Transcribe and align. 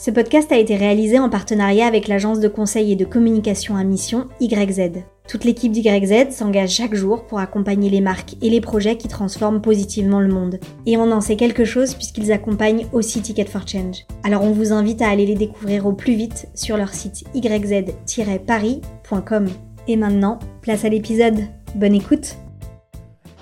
Ce 0.00 0.12
podcast 0.12 0.52
a 0.52 0.56
été 0.56 0.76
réalisé 0.76 1.18
en 1.18 1.28
partenariat 1.28 1.84
avec 1.84 2.06
l'agence 2.06 2.38
de 2.38 2.46
conseil 2.46 2.92
et 2.92 2.96
de 2.96 3.04
communication 3.04 3.74
à 3.74 3.82
mission 3.82 4.28
YZ. 4.40 5.02
Toute 5.28 5.44
l'équipe 5.44 5.72
d'YZ 5.72 6.30
s'engage 6.30 6.70
chaque 6.70 6.94
jour 6.94 7.26
pour 7.26 7.40
accompagner 7.40 7.90
les 7.90 8.00
marques 8.00 8.36
et 8.40 8.48
les 8.48 8.60
projets 8.60 8.96
qui 8.96 9.08
transforment 9.08 9.60
positivement 9.60 10.20
le 10.20 10.32
monde. 10.32 10.60
Et 10.86 10.96
on 10.96 11.10
en 11.10 11.20
sait 11.20 11.34
quelque 11.34 11.64
chose 11.64 11.94
puisqu'ils 11.94 12.30
accompagnent 12.30 12.86
aussi 12.92 13.22
Ticket 13.22 13.46
for 13.46 13.66
Change. 13.66 14.06
Alors 14.22 14.44
on 14.44 14.52
vous 14.52 14.72
invite 14.72 15.02
à 15.02 15.08
aller 15.08 15.26
les 15.26 15.34
découvrir 15.34 15.84
au 15.84 15.92
plus 15.92 16.14
vite 16.14 16.46
sur 16.54 16.76
leur 16.76 16.94
site 16.94 17.24
yz-paris.com. 17.34 19.48
Et 19.88 19.96
maintenant, 19.96 20.38
place 20.62 20.84
à 20.84 20.90
l'épisode. 20.90 21.40
Bonne 21.74 21.94
écoute 21.94 22.36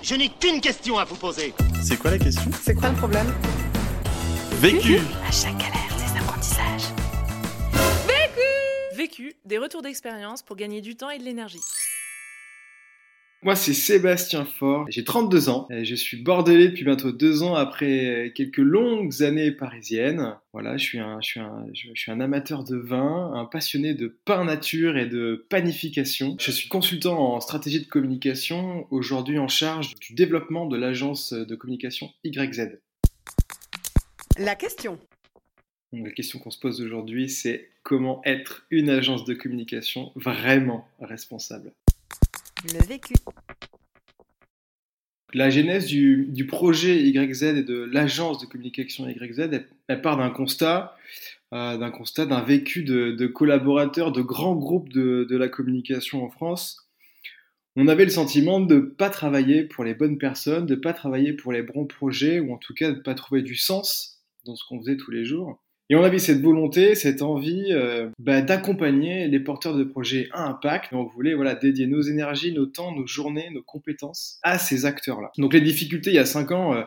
Je 0.00 0.14
n'ai 0.14 0.30
qu'une 0.30 0.62
question 0.62 0.96
à 0.96 1.04
vous 1.04 1.16
poser. 1.16 1.52
C'est 1.82 1.98
quoi 1.98 2.12
la 2.12 2.18
question? 2.18 2.50
C'est 2.62 2.74
quoi 2.74 2.88
le 2.88 2.96
problème? 2.96 3.26
Vécu 4.62 4.96
À 5.28 5.30
chaque 5.30 5.58
galère, 5.58 5.85
apprentissages. 6.76 6.92
Vécu, 8.94 9.34
des 9.44 9.58
retours 9.58 9.82
d'expérience 9.82 10.42
pour 10.42 10.56
gagner 10.56 10.80
du 10.80 10.96
temps 10.96 11.10
et 11.10 11.18
de 11.18 11.24
l'énergie. 11.24 11.60
Moi, 13.42 13.54
c'est 13.54 13.74
Sébastien 13.74 14.44
Faure. 14.44 14.86
J'ai 14.88 15.04
32 15.04 15.50
ans. 15.50 15.68
et 15.70 15.84
Je 15.84 15.94
suis 15.94 16.16
bordelais 16.16 16.68
depuis 16.68 16.84
bientôt 16.84 17.12
deux 17.12 17.42
ans 17.42 17.54
après 17.54 18.32
quelques 18.34 18.56
longues 18.56 19.22
années 19.22 19.52
parisiennes. 19.52 20.34
Voilà, 20.52 20.78
je 20.78 20.84
suis 20.84 20.98
un, 20.98 21.20
je 21.20 21.26
suis 21.28 21.40
un, 21.40 21.66
je 21.72 21.90
suis 21.94 22.10
un 22.10 22.20
amateur 22.20 22.64
de 22.64 22.76
vin, 22.76 23.32
un 23.34 23.44
passionné 23.44 23.94
de 23.94 24.08
pain 24.24 24.44
nature 24.44 24.96
et 24.96 25.06
de 25.06 25.46
panification. 25.50 26.36
Je 26.40 26.50
suis 26.50 26.68
consultant 26.68 27.34
en 27.34 27.40
stratégie 27.40 27.80
de 27.80 27.86
communication, 27.86 28.86
aujourd'hui 28.90 29.38
en 29.38 29.48
charge 29.48 29.94
du 30.00 30.14
développement 30.14 30.66
de 30.66 30.76
l'agence 30.76 31.32
de 31.32 31.54
communication 31.54 32.08
YZ. 32.24 32.78
La 34.38 34.54
question. 34.56 34.98
Donc, 35.96 36.08
la 36.08 36.12
question 36.12 36.38
qu'on 36.38 36.50
se 36.50 36.58
pose 36.58 36.82
aujourd'hui, 36.82 37.30
c'est 37.30 37.70
comment 37.82 38.20
être 38.26 38.66
une 38.70 38.90
agence 38.90 39.24
de 39.24 39.32
communication 39.32 40.12
vraiment 40.14 40.86
responsable. 41.00 41.72
Le 42.64 42.84
vécu. 42.84 43.14
La 45.32 45.48
genèse 45.48 45.86
du, 45.86 46.26
du 46.28 46.46
projet 46.46 47.02
YZ 47.02 47.42
et 47.44 47.62
de 47.62 47.88
l'agence 47.90 48.38
de 48.42 48.46
communication 48.46 49.08
YZ, 49.08 49.38
elle, 49.38 49.68
elle 49.88 50.02
part 50.02 50.18
d'un 50.18 50.28
constat, 50.28 50.98
euh, 51.54 51.78
d'un 51.78 51.90
constat, 51.90 52.26
d'un 52.26 52.42
vécu 52.42 52.82
de, 52.82 53.12
de 53.12 53.26
collaborateurs 53.26 54.12
de 54.12 54.20
grands 54.20 54.54
groupes 54.54 54.90
de, 54.90 55.26
de 55.28 55.36
la 55.36 55.48
communication 55.48 56.22
en 56.22 56.28
France. 56.28 56.90
On 57.74 57.88
avait 57.88 58.04
le 58.04 58.10
sentiment 58.10 58.60
de 58.60 58.74
ne 58.74 58.80
pas 58.80 59.08
travailler 59.08 59.64
pour 59.64 59.82
les 59.82 59.94
bonnes 59.94 60.18
personnes, 60.18 60.66
de 60.66 60.74
ne 60.74 60.80
pas 60.80 60.92
travailler 60.92 61.32
pour 61.32 61.52
les 61.52 61.62
bons 61.62 61.86
projets, 61.86 62.38
ou 62.38 62.52
en 62.52 62.58
tout 62.58 62.74
cas 62.74 62.90
de 62.90 62.96
ne 62.96 63.02
pas 63.02 63.14
trouver 63.14 63.40
du 63.40 63.56
sens 63.56 64.22
dans 64.44 64.56
ce 64.56 64.64
qu'on 64.68 64.78
faisait 64.80 64.98
tous 64.98 65.10
les 65.10 65.24
jours. 65.24 65.58
Et 65.88 65.94
on 65.94 66.02
avait 66.02 66.18
cette 66.18 66.40
volonté, 66.40 66.94
cette 66.94 67.22
envie 67.22 67.66
euh, 67.70 68.08
bah, 68.18 68.42
d'accompagner 68.42 69.28
les 69.28 69.40
porteurs 69.40 69.76
de 69.76 69.84
projets 69.84 70.28
à 70.32 70.48
impact. 70.48 70.92
Et 70.92 70.96
on 70.96 71.04
voulait 71.04 71.34
voilà, 71.34 71.54
dédier 71.54 71.86
nos 71.86 72.02
énergies, 72.02 72.52
nos 72.52 72.66
temps, 72.66 72.94
nos 72.94 73.06
journées, 73.06 73.50
nos 73.52 73.62
compétences 73.62 74.38
à 74.42 74.58
ces 74.58 74.84
acteurs-là. 74.84 75.30
Donc 75.38 75.54
les 75.54 75.60
difficultés 75.60 76.10
il 76.10 76.16
y 76.16 76.18
a 76.18 76.26
cinq 76.26 76.50
ans, 76.50 76.74
euh, 76.74 76.82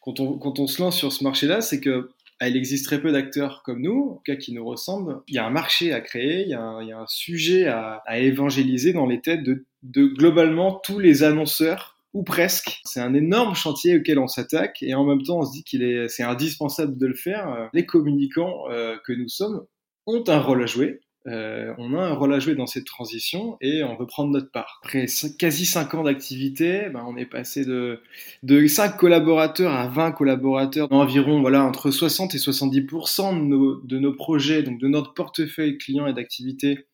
quand, 0.00 0.20
on, 0.20 0.38
quand 0.38 0.58
on 0.58 0.66
se 0.66 0.80
lance 0.80 0.96
sur 0.96 1.12
ce 1.12 1.24
marché-là, 1.24 1.60
c'est 1.60 1.80
que 1.80 2.10
il 2.40 2.56
existe 2.56 2.86
très 2.86 3.00
peu 3.00 3.10
d'acteurs 3.10 3.62
comme 3.64 3.82
nous, 3.82 4.10
en 4.12 4.14
tout 4.14 4.22
cas 4.24 4.36
qui 4.36 4.52
nous 4.52 4.64
ressemblent. 4.64 5.22
Il 5.26 5.34
y 5.34 5.38
a 5.38 5.44
un 5.44 5.50
marché 5.50 5.92
à 5.92 6.00
créer, 6.00 6.42
il 6.42 6.48
y 6.48 6.54
a 6.54 6.62
un, 6.62 6.82
il 6.82 6.88
y 6.88 6.92
a 6.92 7.00
un 7.00 7.06
sujet 7.08 7.66
à, 7.66 8.00
à 8.06 8.18
évangéliser 8.18 8.92
dans 8.92 9.06
les 9.06 9.20
têtes 9.20 9.42
de, 9.42 9.64
de 9.82 10.06
globalement 10.06 10.80
tous 10.84 11.00
les 11.00 11.24
annonceurs 11.24 11.97
ou 12.18 12.24
presque. 12.24 12.80
C'est 12.84 13.00
un 13.00 13.14
énorme 13.14 13.54
chantier 13.54 13.96
auquel 13.96 14.18
on 14.18 14.26
s'attaque 14.26 14.82
et 14.82 14.92
en 14.94 15.04
même 15.04 15.22
temps 15.22 15.38
on 15.38 15.44
se 15.44 15.52
dit 15.52 15.62
qu'il 15.62 15.84
est, 15.84 16.08
c'est 16.08 16.24
indispensable 16.24 16.98
de 16.98 17.06
le 17.06 17.14
faire. 17.14 17.70
Les 17.72 17.86
communicants 17.86 18.64
euh, 18.70 18.96
que 19.06 19.12
nous 19.12 19.28
sommes 19.28 19.64
ont 20.06 20.24
un 20.26 20.40
rôle 20.40 20.64
à 20.64 20.66
jouer. 20.66 21.00
Euh, 21.28 21.72
on 21.78 21.94
a 21.94 22.00
un 22.00 22.14
rôle 22.14 22.34
à 22.34 22.40
jouer 22.40 22.56
dans 22.56 22.66
cette 22.66 22.86
transition 22.86 23.56
et 23.60 23.84
on 23.84 23.96
veut 23.96 24.06
prendre 24.06 24.32
notre 24.32 24.50
part. 24.50 24.80
Après 24.82 25.06
quasi 25.38 25.64
5 25.64 25.94
ans 25.94 26.02
d'activité, 26.02 26.88
ben, 26.92 27.04
on 27.06 27.16
est 27.16 27.26
passé 27.26 27.64
de, 27.64 28.00
de 28.42 28.66
5 28.66 28.96
collaborateurs 28.96 29.72
à 29.72 29.86
20 29.86 30.10
collaborateurs, 30.12 30.88
environ 30.90 31.40
voilà, 31.40 31.62
entre 31.62 31.92
60 31.92 32.34
et 32.34 32.38
70% 32.38 33.38
de 33.38 33.44
nos, 33.44 33.80
de 33.80 33.98
nos 34.00 34.12
projets, 34.12 34.64
donc 34.64 34.80
de 34.80 34.88
notre 34.88 35.14
portefeuille 35.14 35.78
client 35.78 36.08
et 36.08 36.14
d'activité 36.14 36.86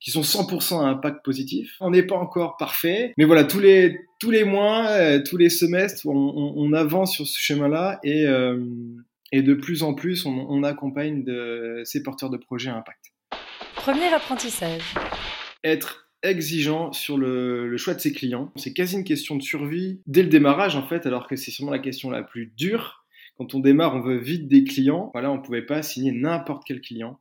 qui 0.00 0.10
sont 0.10 0.22
100% 0.22 0.84
à 0.84 0.88
impact 0.88 1.24
positif. 1.24 1.76
On 1.80 1.90
n'est 1.90 2.02
pas 2.02 2.16
encore 2.16 2.56
parfait, 2.56 3.12
mais 3.16 3.24
voilà, 3.24 3.44
tous 3.44 3.60
les, 3.60 3.98
tous 4.20 4.30
les 4.30 4.44
mois, 4.44 4.88
euh, 4.90 5.22
tous 5.22 5.36
les 5.36 5.48
semestres, 5.50 6.06
on, 6.06 6.12
on, 6.12 6.54
on, 6.56 6.72
avance 6.72 7.14
sur 7.14 7.26
ce 7.26 7.38
schéma-là 7.38 7.98
et, 8.04 8.26
euh, 8.26 8.58
et 9.32 9.42
de 9.42 9.54
plus 9.54 9.82
en 9.82 9.94
plus, 9.94 10.26
on, 10.26 10.46
on 10.48 10.62
accompagne 10.62 11.24
de, 11.24 11.82
ces 11.84 12.02
porteurs 12.02 12.30
de 12.30 12.36
projets 12.36 12.70
à 12.70 12.76
impact. 12.76 13.12
Premier 13.74 14.12
apprentissage. 14.12 14.94
Être 15.64 16.08
exigeant 16.22 16.92
sur 16.92 17.18
le, 17.18 17.68
le 17.68 17.76
choix 17.76 17.94
de 17.94 18.00
ses 18.00 18.12
clients. 18.12 18.52
C'est 18.56 18.72
quasi 18.72 18.96
une 18.96 19.04
question 19.04 19.36
de 19.36 19.42
survie 19.42 20.00
dès 20.06 20.22
le 20.22 20.28
démarrage, 20.28 20.76
en 20.76 20.86
fait, 20.86 21.06
alors 21.06 21.26
que 21.26 21.36
c'est 21.36 21.50
sûrement 21.50 21.72
la 21.72 21.78
question 21.78 22.10
la 22.10 22.22
plus 22.22 22.52
dure. 22.56 23.05
Quand 23.38 23.54
on 23.54 23.60
démarre, 23.60 23.94
on 23.94 24.00
veut 24.00 24.18
vite 24.18 24.48
des 24.48 24.64
clients. 24.64 25.10
Voilà, 25.12 25.30
on 25.30 25.36
ne 25.36 25.42
pouvait 25.42 25.66
pas 25.66 25.82
signer 25.82 26.12
n'importe 26.12 26.62
quel 26.66 26.80
client. 26.80 27.18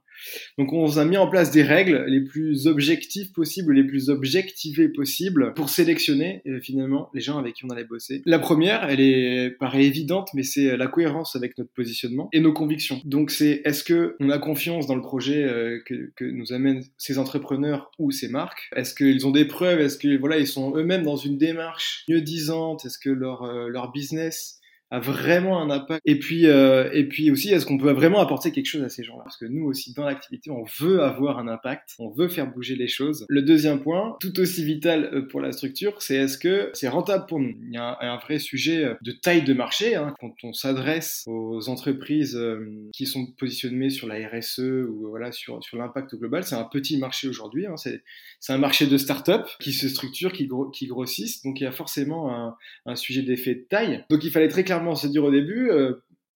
Donc 0.57 0.73
on 0.73 0.97
a 0.97 1.05
mis 1.05 1.17
en 1.17 1.27
place 1.27 1.51
des 1.51 1.63
règles 1.63 2.05
les 2.07 2.21
plus 2.21 2.67
objectives 2.67 3.31
possibles, 3.31 3.73
les 3.73 3.83
plus 3.83 4.09
objectivées 4.09 4.89
possibles 4.89 5.53
pour 5.53 5.69
sélectionner 5.69 6.41
euh, 6.47 6.59
finalement 6.61 7.09
les 7.13 7.21
gens 7.21 7.37
avec 7.37 7.55
qui 7.55 7.65
on 7.65 7.69
allait 7.69 7.83
bosser. 7.83 8.21
La 8.25 8.39
première, 8.39 8.89
elle 8.89 9.01
est 9.01 9.51
paraît 9.59 9.83
évidente, 9.83 10.29
mais 10.33 10.43
c'est 10.43 10.77
la 10.77 10.87
cohérence 10.87 11.35
avec 11.35 11.57
notre 11.57 11.71
positionnement 11.71 12.29
et 12.33 12.39
nos 12.39 12.53
convictions. 12.53 13.01
Donc 13.05 13.31
c'est 13.31 13.61
est-ce 13.65 13.83
que 13.83 14.15
on 14.19 14.29
a 14.29 14.37
confiance 14.37 14.87
dans 14.87 14.95
le 14.95 15.01
projet 15.01 15.43
euh, 15.43 15.79
que, 15.85 16.11
que, 16.15 16.25
nous 16.25 16.53
amènent 16.53 16.83
ces 16.97 17.19
entrepreneurs 17.19 17.91
ou 17.99 18.11
ces 18.11 18.27
marques? 18.27 18.69
Est-ce 18.75 18.93
qu'ils 18.93 19.25
ont 19.27 19.31
des 19.31 19.45
preuves? 19.45 19.79
Est-ce 19.79 19.97
que 19.97 20.17
voilà 20.17 20.37
ils 20.37 20.47
sont 20.47 20.75
eux-mêmes 20.75 21.03
dans 21.03 21.15
une 21.15 21.37
démarche 21.37 22.03
mieux 22.09 22.21
disante? 22.21 22.85
Est-ce 22.85 22.99
que 22.99 23.09
leur 23.09 23.43
euh, 23.43 23.67
leur 23.67 23.91
business 23.91 24.59
a 24.91 24.99
vraiment 24.99 25.61
un 25.61 25.69
impact. 25.69 26.01
Et 26.05 26.19
puis, 26.19 26.47
euh, 26.47 26.89
et 26.93 27.05
puis 27.05 27.31
aussi, 27.31 27.49
est-ce 27.49 27.65
qu'on 27.65 27.77
peut 27.77 27.91
vraiment 27.91 28.19
apporter 28.19 28.51
quelque 28.51 28.67
chose 28.67 28.83
à 28.83 28.89
ces 28.89 29.03
gens-là? 29.03 29.23
Parce 29.23 29.37
que 29.37 29.45
nous 29.45 29.65
aussi, 29.65 29.93
dans 29.93 30.05
l'activité, 30.05 30.51
on 30.51 30.63
veut 30.79 31.01
avoir 31.01 31.39
un 31.39 31.47
impact, 31.47 31.95
on 31.97 32.09
veut 32.09 32.27
faire 32.27 32.51
bouger 32.51 32.75
les 32.75 32.87
choses. 32.87 33.25
Le 33.27 33.41
deuxième 33.41 33.81
point, 33.81 34.15
tout 34.19 34.39
aussi 34.39 34.63
vital 34.63 35.09
euh, 35.13 35.27
pour 35.27 35.41
la 35.41 35.51
structure, 35.51 36.01
c'est 36.01 36.15
est-ce 36.15 36.37
que 36.37 36.69
c'est 36.73 36.87
rentable 36.87 37.25
pour 37.25 37.39
nous? 37.39 37.55
Il 37.67 37.73
y 37.73 37.77
a 37.77 37.97
un, 37.99 38.17
vrai 38.17 38.39
sujet 38.39 38.85
euh, 38.85 38.93
de 39.01 39.11
taille 39.11 39.43
de 39.43 39.53
marché. 39.53 39.95
Hein, 39.95 40.13
quand 40.19 40.33
on 40.43 40.53
s'adresse 40.53 41.23
aux 41.27 41.67
entreprises 41.69 42.39
qui 42.93 43.05
sont 43.05 43.25
positionnées 43.37 43.89
sur 43.89 44.07
la 44.07 44.15
RSE 44.27 44.59
ou 44.59 45.09
voilà 45.09 45.31
sur, 45.31 45.63
sur 45.63 45.77
l'impact 45.77 46.15
global, 46.15 46.43
c'est 46.43 46.55
un 46.55 46.63
petit 46.63 46.97
marché 46.97 47.27
aujourd'hui. 47.27 47.65
Hein, 47.65 47.77
c'est, 47.77 48.03
c'est 48.39 48.53
un 48.53 48.57
marché 48.57 48.87
de 48.87 48.97
start-up 48.97 49.47
qui 49.59 49.73
se 49.73 49.89
structure, 49.89 50.31
qui, 50.31 50.47
grossissent. 50.87 51.41
Donc 51.43 51.59
il 51.59 51.63
y 51.63 51.67
a 51.67 51.71
forcément 51.71 52.33
un, 52.33 52.55
un 52.85 52.95
sujet 52.95 53.23
d'effet 53.23 53.55
de 53.55 53.65
taille. 53.67 54.05
Donc 54.09 54.23
il 54.23 54.31
fallait 54.31 54.47
très 54.47 54.63
clairement 54.63 54.74
se 54.95 55.07
dire 55.07 55.23
au 55.23 55.31
début 55.31 55.69
euh, 55.69 55.93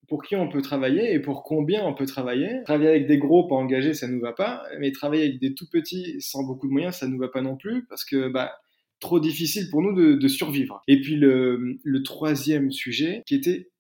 pour 0.09 0.23
qui 0.23 0.37
on 0.37 0.49
peut 0.49 0.63
travailler 0.63 1.13
et 1.13 1.21
pour 1.21 1.43
combien 1.43 1.85
on 1.85 1.95
peut 1.95 2.07
travailler. 2.07 2.63
Travailler 2.65 2.91
avec 2.91 3.07
des 3.07 3.19
gros 3.19 3.47
pas 3.47 3.57
engagés, 3.57 3.95
ça 3.95 4.09
nous 4.09 4.21
va 4.21 4.33
pas, 4.33 4.65
mais 4.79 4.93
travailler 4.93 5.25
avec 5.25 5.41
des 5.41 5.55
tout 5.55 5.69
petits 5.71 6.21
sans 6.21 6.45
beaucoup 6.45 6.69
de 6.69 6.73
moyens, 6.73 6.97
ça 6.97 7.09
nous 7.09 7.19
va 7.19 7.29
pas 7.29 7.43
non 7.43 7.57
plus 7.57 7.87
parce 7.87 8.05
que 8.05 8.29
bah 8.29 8.53
trop 9.01 9.21
difficile 9.21 9.69
pour 9.71 9.83
nous 9.83 10.17
de, 10.17 10.29
survivre. 10.29 10.83
Et 10.89 11.01
puis 11.01 11.17
le, 11.17 12.03
troisième 12.05 12.71
sujet 12.71 13.23
qui 13.27 13.35
était 13.35 13.71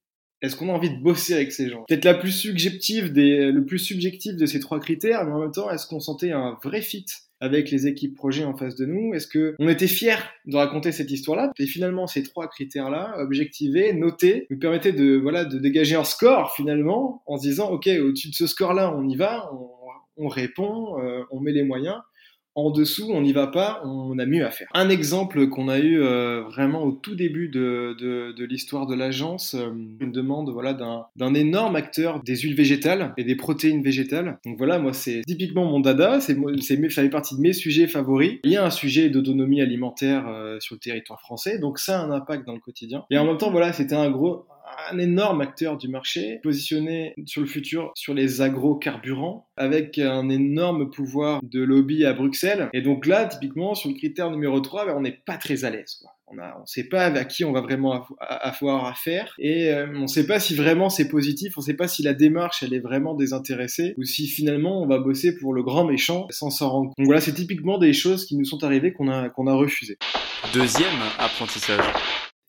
est-ce 0.42 0.54
qu'on 0.54 0.68
a 0.68 0.72
envie 0.72 0.90
de 0.90 1.02
bosser 1.02 1.32
avec 1.32 1.50
ces 1.50 1.70
gens? 1.70 1.84
Peut-être 1.88 2.04
la 2.04 2.14
plus 2.14 2.32
subjective 2.32 3.12
le 3.14 3.60
plus 3.64 3.78
subjectif 3.78 4.36
de 4.36 4.44
ces 4.44 4.60
trois 4.60 4.80
critères, 4.80 5.24
mais 5.24 5.32
en 5.32 5.40
même 5.40 5.52
temps, 5.52 5.70
est-ce 5.70 5.86
qu'on 5.86 6.00
sentait 6.00 6.32
un 6.32 6.58
vrai 6.62 6.82
fit? 6.82 7.06
Avec 7.40 7.70
les 7.70 7.86
équipes 7.86 8.14
projets 8.14 8.44
en 8.44 8.56
face 8.56 8.76
de 8.76 8.86
nous. 8.86 9.14
Est-ce 9.14 9.26
que 9.26 9.54
on 9.58 9.68
était 9.68 9.86
fiers 9.86 10.16
de 10.46 10.56
raconter 10.56 10.92
cette 10.92 11.10
histoire-là? 11.10 11.50
Et 11.58 11.66
finalement, 11.66 12.06
ces 12.06 12.22
trois 12.22 12.48
critères-là, 12.48 13.14
objectivés, 13.18 13.92
notés, 13.92 14.46
nous 14.50 14.58
permettaient 14.58 14.92
de 14.92 15.16
voilà 15.16 15.44
de 15.44 15.58
dégager 15.58 15.96
un 15.96 16.04
score 16.04 16.54
finalement 16.54 17.22
en 17.26 17.36
se 17.36 17.42
disant 17.48 17.70
ok, 17.70 17.88
au-dessus 17.88 18.30
de 18.30 18.34
ce 18.34 18.46
score-là, 18.46 18.94
on 18.96 19.08
y 19.08 19.16
va, 19.16 19.50
on, 19.52 19.68
on 20.24 20.28
répond, 20.28 21.00
euh, 21.00 21.22
on 21.30 21.40
met 21.40 21.52
les 21.52 21.64
moyens 21.64 21.96
en 22.56 22.70
dessous, 22.70 23.10
on 23.12 23.20
n'y 23.20 23.32
va 23.32 23.46
pas, 23.46 23.82
on 23.84 24.18
a 24.18 24.26
mieux 24.26 24.44
à 24.44 24.50
faire. 24.50 24.66
Un 24.74 24.88
exemple 24.88 25.48
qu'on 25.48 25.68
a 25.68 25.78
eu 25.78 26.00
euh, 26.00 26.42
vraiment 26.42 26.82
au 26.82 26.92
tout 26.92 27.14
début 27.14 27.48
de, 27.48 27.94
de, 28.00 28.32
de 28.32 28.44
l'histoire 28.44 28.86
de 28.86 28.94
l'agence, 28.94 29.54
euh, 29.54 29.70
une 30.00 30.10
demande 30.10 30.50
voilà, 30.50 30.72
d'un 30.72 31.34
énorme 31.34 31.76
acteur 31.76 32.22
des 32.24 32.36
huiles 32.36 32.56
végétales 32.56 33.12
et 33.18 33.24
des 33.24 33.36
protéines 33.36 33.82
végétales. 33.82 34.38
Donc 34.46 34.56
voilà, 34.56 34.78
moi 34.78 34.94
c'est 34.94 35.20
typiquement 35.26 35.66
mon 35.66 35.80
dada, 35.80 36.20
c'est 36.20 36.36
ça 36.90 37.02
fait 37.02 37.10
partie 37.10 37.36
de 37.36 37.40
mes 37.40 37.52
sujets 37.52 37.86
favoris. 37.86 38.38
Il 38.44 38.50
y 38.50 38.56
a 38.56 38.64
un 38.64 38.70
sujet 38.70 39.10
d'autonomie 39.10 39.60
alimentaire 39.60 40.26
euh, 40.26 40.58
sur 40.60 40.76
le 40.76 40.80
territoire 40.80 41.20
français, 41.20 41.58
donc 41.58 41.78
ça 41.78 42.00
a 42.00 42.04
un 42.04 42.10
impact 42.10 42.46
dans 42.46 42.54
le 42.54 42.60
quotidien. 42.60 43.04
Et 43.10 43.18
en 43.18 43.26
même 43.26 43.36
temps, 43.36 43.50
voilà, 43.50 43.74
c'était 43.74 43.94
un 43.94 44.10
gros 44.10 44.46
un 44.90 44.98
énorme 44.98 45.40
acteur 45.40 45.76
du 45.76 45.88
marché, 45.88 46.40
positionné 46.42 47.14
sur 47.26 47.40
le 47.40 47.46
futur 47.46 47.92
sur 47.94 48.14
les 48.14 48.40
agrocarburants, 48.40 49.48
avec 49.56 49.98
un 49.98 50.28
énorme 50.28 50.90
pouvoir 50.90 51.40
de 51.42 51.62
lobby 51.62 52.04
à 52.04 52.12
Bruxelles. 52.12 52.68
Et 52.72 52.82
donc 52.82 53.06
là, 53.06 53.26
typiquement, 53.26 53.74
sur 53.74 53.90
le 53.90 53.96
critère 53.96 54.30
numéro 54.30 54.60
3, 54.60 54.86
ben, 54.86 54.94
on 54.96 55.00
n'est 55.00 55.20
pas 55.26 55.36
très 55.36 55.64
à 55.64 55.70
l'aise. 55.70 56.04
On 56.28 56.34
ne 56.34 56.40
sait 56.66 56.84
pas 56.88 57.04
à 57.04 57.24
qui 57.24 57.44
on 57.44 57.52
va 57.52 57.60
vraiment 57.60 58.04
avoir 58.18 58.86
affaire 58.86 59.34
et 59.38 59.68
euh, 59.68 59.86
on 59.94 60.02
ne 60.02 60.06
sait 60.08 60.26
pas 60.26 60.40
si 60.40 60.56
vraiment 60.56 60.88
c'est 60.88 61.08
positif, 61.08 61.56
on 61.56 61.60
ne 61.60 61.66
sait 61.66 61.74
pas 61.74 61.86
si 61.86 62.02
la 62.02 62.14
démarche 62.14 62.64
elle 62.64 62.74
est 62.74 62.80
vraiment 62.80 63.14
désintéressée 63.14 63.94
ou 63.96 64.02
si 64.02 64.26
finalement 64.26 64.82
on 64.82 64.88
va 64.88 64.98
bosser 64.98 65.38
pour 65.38 65.54
le 65.54 65.62
grand 65.62 65.84
méchant 65.84 66.26
sans 66.30 66.50
s'en 66.50 66.68
rendre 66.70 66.86
compte. 66.88 66.96
Donc 66.98 67.06
voilà, 67.06 67.20
c'est 67.20 67.34
typiquement 67.34 67.78
des 67.78 67.92
choses 67.92 68.26
qui 68.26 68.36
nous 68.36 68.44
sont 68.44 68.64
arrivées 68.64 68.92
qu'on 68.92 69.08
a, 69.08 69.28
qu'on 69.28 69.46
a 69.46 69.54
refusées. 69.54 69.98
Deuxième 70.52 70.90
apprentissage 71.20 71.84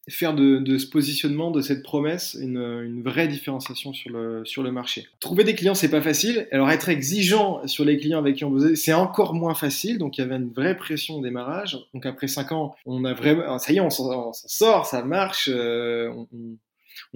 faire 0.09 0.33
de, 0.33 0.77
ce 0.77 0.87
positionnement, 0.87 1.51
de 1.51 1.61
cette 1.61 1.83
promesse, 1.83 2.37
une, 2.39 3.01
vraie 3.01 3.27
différenciation 3.27 3.93
sur 3.93 4.09
le, 4.09 4.43
sur 4.45 4.63
le 4.63 4.71
marché. 4.71 5.07
Trouver 5.19 5.43
des 5.43 5.55
clients, 5.55 5.75
c'est 5.75 5.89
pas 5.89 6.01
facile. 6.01 6.47
Alors 6.51 6.69
être 6.69 6.89
exigeant 6.89 7.65
sur 7.67 7.85
les 7.85 7.97
clients 7.97 8.19
avec 8.19 8.35
qui 8.35 8.45
on 8.45 8.49
bosse, 8.49 8.75
c'est 8.75 8.93
encore 8.93 9.33
moins 9.33 9.53
facile. 9.53 9.97
Donc 9.97 10.17
il 10.17 10.21
y 10.21 10.23
avait 10.23 10.35
une 10.35 10.51
vraie 10.51 10.75
pression 10.75 11.15
au 11.15 11.21
démarrage. 11.21 11.77
Donc 11.93 12.05
après 12.05 12.27
cinq 12.27 12.51
ans, 12.51 12.75
on 12.85 13.05
a 13.05 13.13
vraiment, 13.13 13.59
ça 13.59 13.73
y 13.73 13.77
est, 13.77 13.81
on 13.81 13.89
s'en 13.89 14.33
sort, 14.33 14.85
ça 14.85 15.03
marche. 15.03 15.49
Euh, 15.51 16.09
on, 16.09 16.27
on 16.33 16.57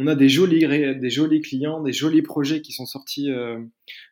a 0.07 0.15
des 0.15 0.29
jolis, 0.29 0.65
des 0.67 1.09
jolis 1.09 1.41
clients, 1.41 1.81
des 1.81 1.93
jolis 1.93 2.21
projets 2.21 2.61
qui 2.61 2.71
sont 2.71 2.85
sortis 2.85 3.31
euh, 3.31 3.59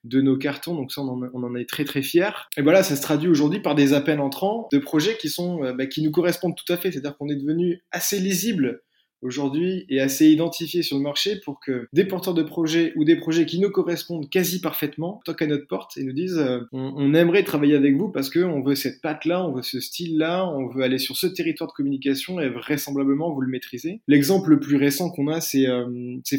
de 0.04 0.22
nos 0.22 0.38
cartons, 0.38 0.76
donc 0.76 0.92
ça 0.92 1.02
on 1.02 1.44
en, 1.44 1.56
est 1.56 1.68
très 1.68 1.86
très 1.86 2.02
fiers. 2.02 2.50
Et 2.58 2.62
voilà, 2.62 2.84
ça 2.84 2.96
se 2.96 3.02
traduit 3.02 3.30
aujourd'hui 3.30 3.60
par 3.60 3.76
des 3.76 3.94
appels 3.94 4.20
entrants 4.20 4.68
de 4.72 4.80
projets 4.80 5.18
qui 5.18 5.30
sont, 5.30 5.64
euh, 5.64 5.74
bah, 5.74 5.86
qui 5.86 6.02
nous 6.02 6.12
correspondent 6.12 6.56
tout 6.56 6.72
à 6.72 6.78
fait, 6.78 6.92
c'est-à-dire 6.92 7.18
qu'on 7.18 7.30
est 7.30 7.36
devenu 7.36 7.84
assez 7.92 8.20
lisible 8.20 8.82
aujourd'hui 9.22 9.86
est 9.90 10.00
assez 10.00 10.28
identifié 10.28 10.84
sur 10.84 10.98
le 10.98 11.04
marché 11.04 11.40
pour 11.44 11.60
que 11.60 11.88
des 11.94 12.06
porteurs 12.06 12.34
de 12.34 12.44
projets 12.44 12.94
ou 12.96 13.04
des 13.04 13.16
projets 13.16 13.46
qui 13.46 13.60
nous 13.60 13.70
correspondent 13.70 14.30
quasi 14.30 14.62
parfaitement 14.62 15.22
toquent 15.26 15.44
à 15.44 15.48
notre 15.48 15.68
porte 15.68 15.98
et 15.98 16.04
nous 16.04 16.14
disent 16.14 16.38
euh, 16.38 16.62
on, 16.72 17.14
aimerait 17.14 17.44
travailler 17.44 17.76
avec 17.76 17.96
vous 17.96 18.10
parce 18.10 18.30
qu'on 18.30 18.62
veut 18.62 18.76
cette 18.76 19.02
patte-là, 19.02 19.46
on 19.46 19.52
veut 19.52 19.62
ce 19.62 19.80
style-là, 19.80 20.48
on 20.48 20.68
veut 20.68 20.84
aller 20.84 21.00
sur 21.00 21.18
ce 21.18 21.28
territoire 21.28 21.70
de 21.70 21.74
communication 21.74 22.40
et 22.40 22.50
vraisemblablement 22.50 23.34
vous 23.34 23.42
le 23.42 23.50
maîtrisez. 23.50 24.02
L'exemple 24.08 24.52
le 24.52 24.60
plus 24.60 24.78
récent 24.78 25.10
qu'on 25.10 25.28
a, 25.28 25.42
c'est 25.42 25.68
euh, 25.68 25.86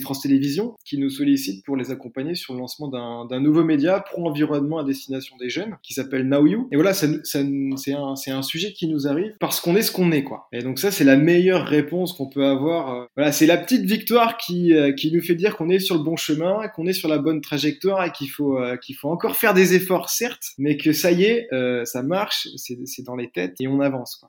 France 0.03 0.23
Télévisions 0.23 0.75
qui 0.85 0.99
nous 0.99 1.11
sollicite 1.11 1.65
pour 1.65 1.77
les 1.77 1.91
accompagner 1.91 2.35
sur 2.35 2.55
le 2.55 2.61
lancement 2.61 2.89
d'un 2.89 3.41
nouveau 3.41 3.65
média 3.65 4.01
pro-environnement 4.01 4.79
à 4.79 4.85
destination 4.85 5.37
des 5.37 5.51
jeunes 5.51 5.77
qui 5.83 5.95
s'appelle 5.95 6.27
Now 6.27 6.47
You. 6.47 6.69
Et 6.73 6.77
voilà, 6.77 6.95
ça, 6.95 7.07
ça, 7.25 7.41
c'est 7.77 7.93
un, 7.93 8.15
un 8.29 8.43
sujet 8.43 8.73
qui 8.73 8.89
nous 8.89 9.07
arrive 9.07 9.35
parce 9.41 9.61
qu'on 9.61 9.77
est 9.77 9.83
ce 9.83 9.93
qu'on 9.93 10.13
est, 10.13 10.25
quoi. 10.25 10.49
Et 10.53 10.61
donc 10.61 10.79
ça, 10.79 10.91
c'est 10.91 11.05
la 11.05 11.17
meilleure 11.17 11.67
réponse 11.67 12.13
qu'on 12.13 12.29
peut 12.29 12.45
avoir 12.45 12.70
euh, 12.71 13.33
c'est 13.33 13.47
la 13.47 13.57
petite 13.57 13.85
victoire 13.85 14.37
qui, 14.37 14.75
euh, 14.75 14.93
qui 14.93 15.13
nous 15.13 15.23
fait 15.23 15.35
dire 15.35 15.57
qu'on 15.57 15.69
est 15.69 15.79
sur 15.79 15.97
le 15.97 16.03
bon 16.03 16.17
chemin, 16.17 16.69
qu'on 16.69 16.87
est 16.87 16.93
sur 16.93 17.09
la 17.09 17.19
bonne 17.19 17.41
trajectoire 17.41 18.05
et 18.05 18.13
qu'il 18.13 18.31
faut, 18.31 18.59
euh, 18.59 18.77
encore 19.05 19.37
faire 19.37 19.55
des 19.55 19.75
efforts, 19.75 20.11
certes, 20.11 20.53
mais 20.59 20.77
que 20.77 20.93
ça 20.93 21.13
y 21.13 21.25
est, 21.25 21.49
ça 21.85 22.03
marche, 22.03 22.49
c'est 22.57 23.03
dans 23.05 23.17
les 23.17 23.31
têtes 23.31 23.57
et 23.61 23.69
on 23.69 23.81
avance. 23.81 24.25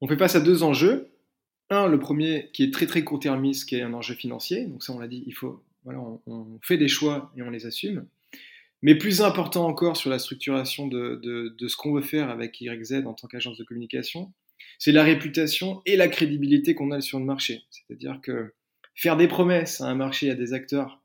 On 0.00 0.08
fait 0.08 0.16
face 0.16 0.34
à 0.34 0.40
deux 0.40 0.62
enjeux. 0.62 1.08
Un, 1.70 1.86
le 1.86 1.98
premier 1.98 2.50
qui 2.52 2.62
est 2.64 2.72
très 2.72 2.86
très 2.86 3.04
court-termiste, 3.04 3.68
qui 3.68 3.76
est 3.76 3.82
un 3.82 3.92
enjeu 3.92 4.14
financier. 4.14 4.64
Donc 4.64 4.82
ça, 4.82 4.92
on 4.92 4.98
l'a 4.98 5.08
dit, 5.08 5.22
il 5.26 5.34
faut, 5.34 5.62
voilà, 5.84 6.00
on, 6.26 6.58
fait 6.62 6.78
des 6.78 6.88
choix 6.88 7.30
et 7.36 7.42
on 7.42 7.50
les 7.50 7.66
assume. 7.66 8.06
Mais 8.80 8.94
plus 8.94 9.20
important 9.20 9.66
encore 9.66 9.96
sur 9.96 10.08
la 10.08 10.18
structuration 10.18 10.86
de, 10.86 11.20
de, 11.22 11.54
de 11.58 11.68
ce 11.68 11.76
qu'on 11.76 11.92
veut 11.92 12.02
faire 12.02 12.30
avec 12.30 12.60
YZ 12.60 13.02
en 13.04 13.12
tant 13.12 13.26
qu'agence 13.26 13.58
de 13.58 13.64
communication, 13.64 14.32
c'est 14.78 14.92
la 14.92 15.02
réputation 15.02 15.82
et 15.86 15.96
la 15.96 16.08
crédibilité 16.08 16.74
qu'on 16.74 16.90
a 16.90 17.00
sur 17.00 17.18
le 17.18 17.24
marché. 17.24 17.62
C'est-à-dire 17.70 18.20
que 18.22 18.54
faire 18.94 19.16
des 19.16 19.28
promesses 19.28 19.80
à 19.80 19.86
un 19.86 19.94
marché, 19.94 20.30
à 20.30 20.34
des 20.34 20.52
acteurs, 20.52 21.02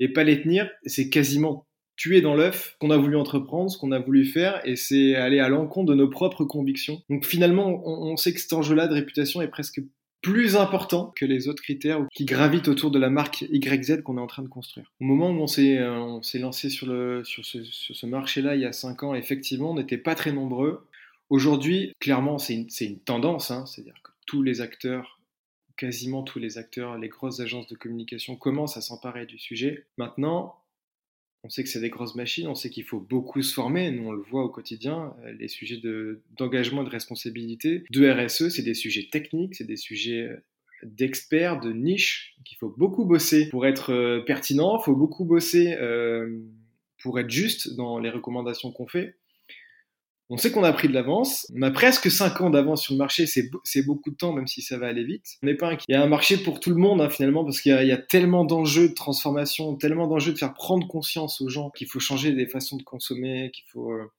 et 0.00 0.08
pas 0.08 0.24
les 0.24 0.42
tenir, 0.42 0.70
c'est 0.86 1.08
quasiment 1.08 1.66
tuer 1.96 2.20
dans 2.20 2.34
l'œuf 2.34 2.76
qu'on 2.80 2.90
a 2.90 2.96
voulu 2.96 3.16
entreprendre, 3.16 3.70
ce 3.70 3.78
qu'on 3.78 3.92
a 3.92 3.98
voulu 3.98 4.24
faire, 4.24 4.60
et 4.64 4.76
c'est 4.76 5.14
aller 5.14 5.38
à 5.38 5.48
l'encontre 5.48 5.90
de 5.90 5.94
nos 5.94 6.08
propres 6.08 6.44
convictions. 6.44 7.02
Donc 7.08 7.24
finalement, 7.24 7.82
on, 7.86 8.16
sait 8.16 8.32
que 8.32 8.40
cet 8.40 8.52
enjeu-là 8.52 8.88
de 8.88 8.94
réputation 8.94 9.42
est 9.42 9.48
presque 9.48 9.80
plus 10.22 10.56
important 10.56 11.12
que 11.14 11.26
les 11.26 11.48
autres 11.48 11.62
critères 11.62 12.00
qui 12.14 12.24
gravitent 12.24 12.68
autour 12.68 12.90
de 12.90 12.98
la 12.98 13.10
marque 13.10 13.42
YZ 13.42 14.02
qu'on 14.02 14.16
est 14.16 14.20
en 14.20 14.26
train 14.26 14.42
de 14.42 14.48
construire. 14.48 14.90
Au 15.00 15.04
moment 15.04 15.30
où 15.30 15.42
on 15.42 15.46
s'est, 15.46 15.78
euh, 15.78 16.18
lancé 16.34 16.70
sur, 16.70 16.86
ce, 16.86 17.62
sur 17.62 17.94
ce 17.94 18.06
marché-là 18.06 18.56
il 18.56 18.62
y 18.62 18.64
a 18.64 18.72
5 18.72 19.02
ans, 19.02 19.14
effectivement, 19.14 19.72
on 19.72 19.74
n'était 19.74 19.98
pas 19.98 20.14
très 20.14 20.32
nombreux. 20.32 20.88
Aujourd'hui, 21.30 21.92
clairement, 22.00 22.38
c'est 22.38 22.54
une, 22.54 23.00
tendance, 23.00 23.50
hein. 23.50 23.66
c'est-à-dire 23.66 24.00
que 24.02 24.10
tous 24.26 24.42
les 24.42 24.60
acteurs, 24.60 25.20
quasiment 25.76 26.22
tous 26.22 26.38
les 26.38 26.58
acteurs, 26.58 26.98
les 26.98 27.08
grosses 27.08 27.40
agences 27.40 27.66
de 27.66 27.74
communication 27.74 28.36
commencent 28.36 28.76
à 28.76 28.80
s'emparer 28.80 29.26
du 29.26 29.38
sujet. 29.38 29.86
Maintenant, 29.96 30.56
on 31.44 31.50
sait 31.50 31.62
que 31.62 31.68
c'est 31.68 31.80
des 31.80 31.90
grosses 31.90 32.14
machines, 32.14 32.48
on 32.48 32.54
sait 32.54 32.70
qu'il 32.70 32.84
faut 32.84 33.00
beaucoup 33.00 33.42
se 33.42 33.52
former, 33.52 33.90
nous 33.90 34.08
on 34.08 34.12
le 34.12 34.22
voit 34.22 34.44
au 34.44 34.48
quotidien, 34.48 35.14
euh, 35.24 35.32
les 35.38 35.48
sujets 35.48 35.80
d'engagement 36.38 36.82
et 36.82 36.84
de 36.86 36.90
responsabilité, 36.90 37.84
de 37.90 38.10
RSE, 38.10 38.48
c'est 38.48 38.62
des 38.62 38.74
sujets 38.74 39.08
techniques, 39.10 39.54
c'est 39.54 39.66
des 39.66 39.76
sujets 39.76 40.22
euh, 40.22 40.42
d'experts, 40.82 41.60
de 41.60 41.70
niche, 41.72 42.34
qu'il 42.46 42.56
faut 42.56 42.74
beaucoup 42.76 43.04
bosser 43.04 43.48
pour 43.50 43.66
être 43.66 43.92
euh, 43.92 44.20
pertinent, 44.20 44.78
il 44.80 44.84
faut 44.84 44.96
beaucoup 44.96 45.24
bosser 45.24 45.76
pour 47.02 47.18
être 47.18 47.30
juste 47.30 47.74
dans 47.76 47.98
les 47.98 48.08
recommandations 48.08 48.72
qu'on 48.72 48.86
fait. 48.86 49.16
On 50.30 50.38
sait 50.38 50.50
qu'on 50.50 50.64
a 50.64 50.72
pris 50.72 50.88
de 50.88 50.94
l'avance. 50.94 51.46
On 51.54 51.62
a 51.62 51.70
presque 51.70 52.10
5 52.10 52.40
ans 52.40 52.50
d'avance 52.50 52.82
sur 52.82 52.94
le 52.94 52.98
marché. 52.98 53.26
C'est 53.26 53.82
beaucoup 53.82 54.10
de 54.10 54.16
temps, 54.16 54.32
même 54.32 54.46
si 54.46 54.62
ça 54.62 54.78
va 54.78 54.86
aller 54.86 55.04
vite. 55.04 55.36
On 55.42 55.46
n'est 55.46 55.54
pas 55.54 55.68
inquiet. 55.68 55.84
Il 55.88 55.92
y 55.92 55.96
a 55.96 56.02
un 56.02 56.06
marché 56.06 56.38
pour 56.38 56.60
tout 56.60 56.70
le 56.70 56.76
monde, 56.76 57.00
hein, 57.00 57.10
finalement, 57.10 57.44
parce 57.44 57.60
qu'il 57.60 57.72
y, 57.72 57.92
a 57.92 57.98
tellement 57.98 58.44
d'enjeux 58.44 58.88
de 58.88 58.94
transformation, 58.94 59.76
tellement 59.76 60.06
d'enjeux 60.06 60.32
de 60.32 60.38
faire 60.38 60.54
prendre 60.54 60.86
conscience 60.88 61.40
aux 61.40 61.48
gens 61.48 61.70
qu'il 61.70 61.88
faut 61.88 62.00
changer 62.00 62.32
des 62.32 62.46
façons 62.46 62.76
de 62.76 62.82
consommer, 62.82 63.50
qu'il 63.52 63.64
faut 63.70 63.92
euh, 63.92 64.10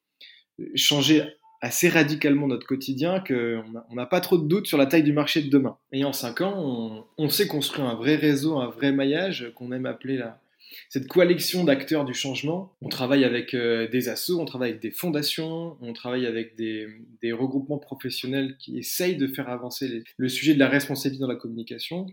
changer 0.76 1.24
assez 1.62 1.90
radicalement 1.90 2.48
notre 2.48 2.68
quotidien 2.68 3.20
qu'on 3.22 3.96
n'a 3.96 4.06
pas 4.06 4.22
trop 4.22 4.38
de 4.38 4.48
doutes 4.48 4.68
sur 4.68 4.78
la 4.78 4.86
taille 4.86 5.04
du 5.04 5.14
marché 5.14 5.42
de 5.42 5.50
demain. 5.50 5.78
Et 5.92 6.06
en 6.06 6.14
5 6.14 6.42
ans, 6.42 6.54
on, 6.58 7.06
on 7.18 7.30
sait 7.30 7.48
construire 7.48 7.88
un 7.88 7.96
vrai 7.96 8.16
réseau, 8.16 8.60
un 8.60 8.70
vrai 8.70 8.92
maillage 8.92 9.52
qu'on 9.56 9.72
aime 9.72 9.88
appeler 9.88 10.18
la, 10.18 10.40
cette 10.90 11.08
coalition 11.08 11.64
d'acteurs 11.64 12.06
du 12.06 12.14
changement. 12.14 12.76
On 12.82 12.90
travaille 12.90 13.24
avec 13.24 13.54
euh, 13.54 13.88
des 13.88 14.10
assos, 14.10 14.40
on 14.40 14.46
travaille 14.46 14.72
avec 14.72 14.82
des 14.82 14.92
fondations, 14.92 15.78
on 15.82 15.94
travaille 15.94 16.26
avec 16.26 16.56
des, 16.56 16.88
regroupements 17.32 17.80
professionnels 17.80 18.56
qui 18.58 18.78
essayent 18.78 19.18
de 19.18 19.28
faire 19.28 19.50
avancer 19.50 20.04
le 20.18 20.30
sujet 20.30 20.54
de 20.54 20.60
la 20.60 20.70
responsabilité 20.70 21.22
dans 21.22 21.28
la 21.28 21.36
communication 21.36 22.06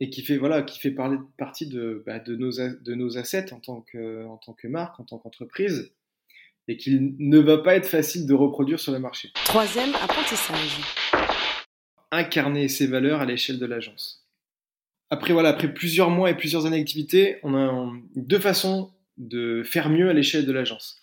et 0.00 0.10
qui 0.10 0.22
fait, 0.22 0.36
voilà, 0.36 0.62
qui 0.62 0.78
fait 0.78 0.94
partie 1.36 1.66
de, 1.66 2.02
bah, 2.06 2.18
de, 2.18 2.36
nos, 2.36 2.52
de 2.52 2.94
nos 2.94 3.18
assets 3.18 3.52
en 3.52 3.60
tant, 3.60 3.80
que, 3.80 4.24
en 4.26 4.36
tant 4.36 4.52
que 4.52 4.68
marque, 4.68 5.00
en 5.00 5.04
tant 5.04 5.18
qu'entreprise 5.18 5.92
et 6.68 6.76
qu'il 6.76 7.16
ne 7.18 7.38
va 7.38 7.58
pas 7.58 7.74
être 7.74 7.86
facile 7.86 8.26
de 8.26 8.34
reproduire 8.34 8.78
sur 8.78 8.92
le 8.92 8.98
marché. 8.98 9.30
Troisième 9.46 9.94
apprentissage. 9.94 10.78
Incarner 12.12 12.68
ses 12.68 12.86
valeurs 12.86 13.20
à 13.20 13.24
l'échelle 13.24 13.58
de 13.58 13.66
l'agence 13.66 14.27
après, 15.10 15.32
voilà, 15.32 15.50
après 15.50 15.72
plusieurs 15.72 16.10
mois 16.10 16.30
et 16.30 16.36
plusieurs 16.36 16.66
années 16.66 16.78
d'activité, 16.78 17.36
on 17.42 17.54
a 17.54 17.92
deux 18.16 18.38
façons 18.38 18.90
de 19.16 19.62
faire 19.64 19.88
mieux 19.88 20.08
à 20.08 20.12
l'échelle 20.12 20.46
de 20.46 20.52
l'agence. 20.52 21.02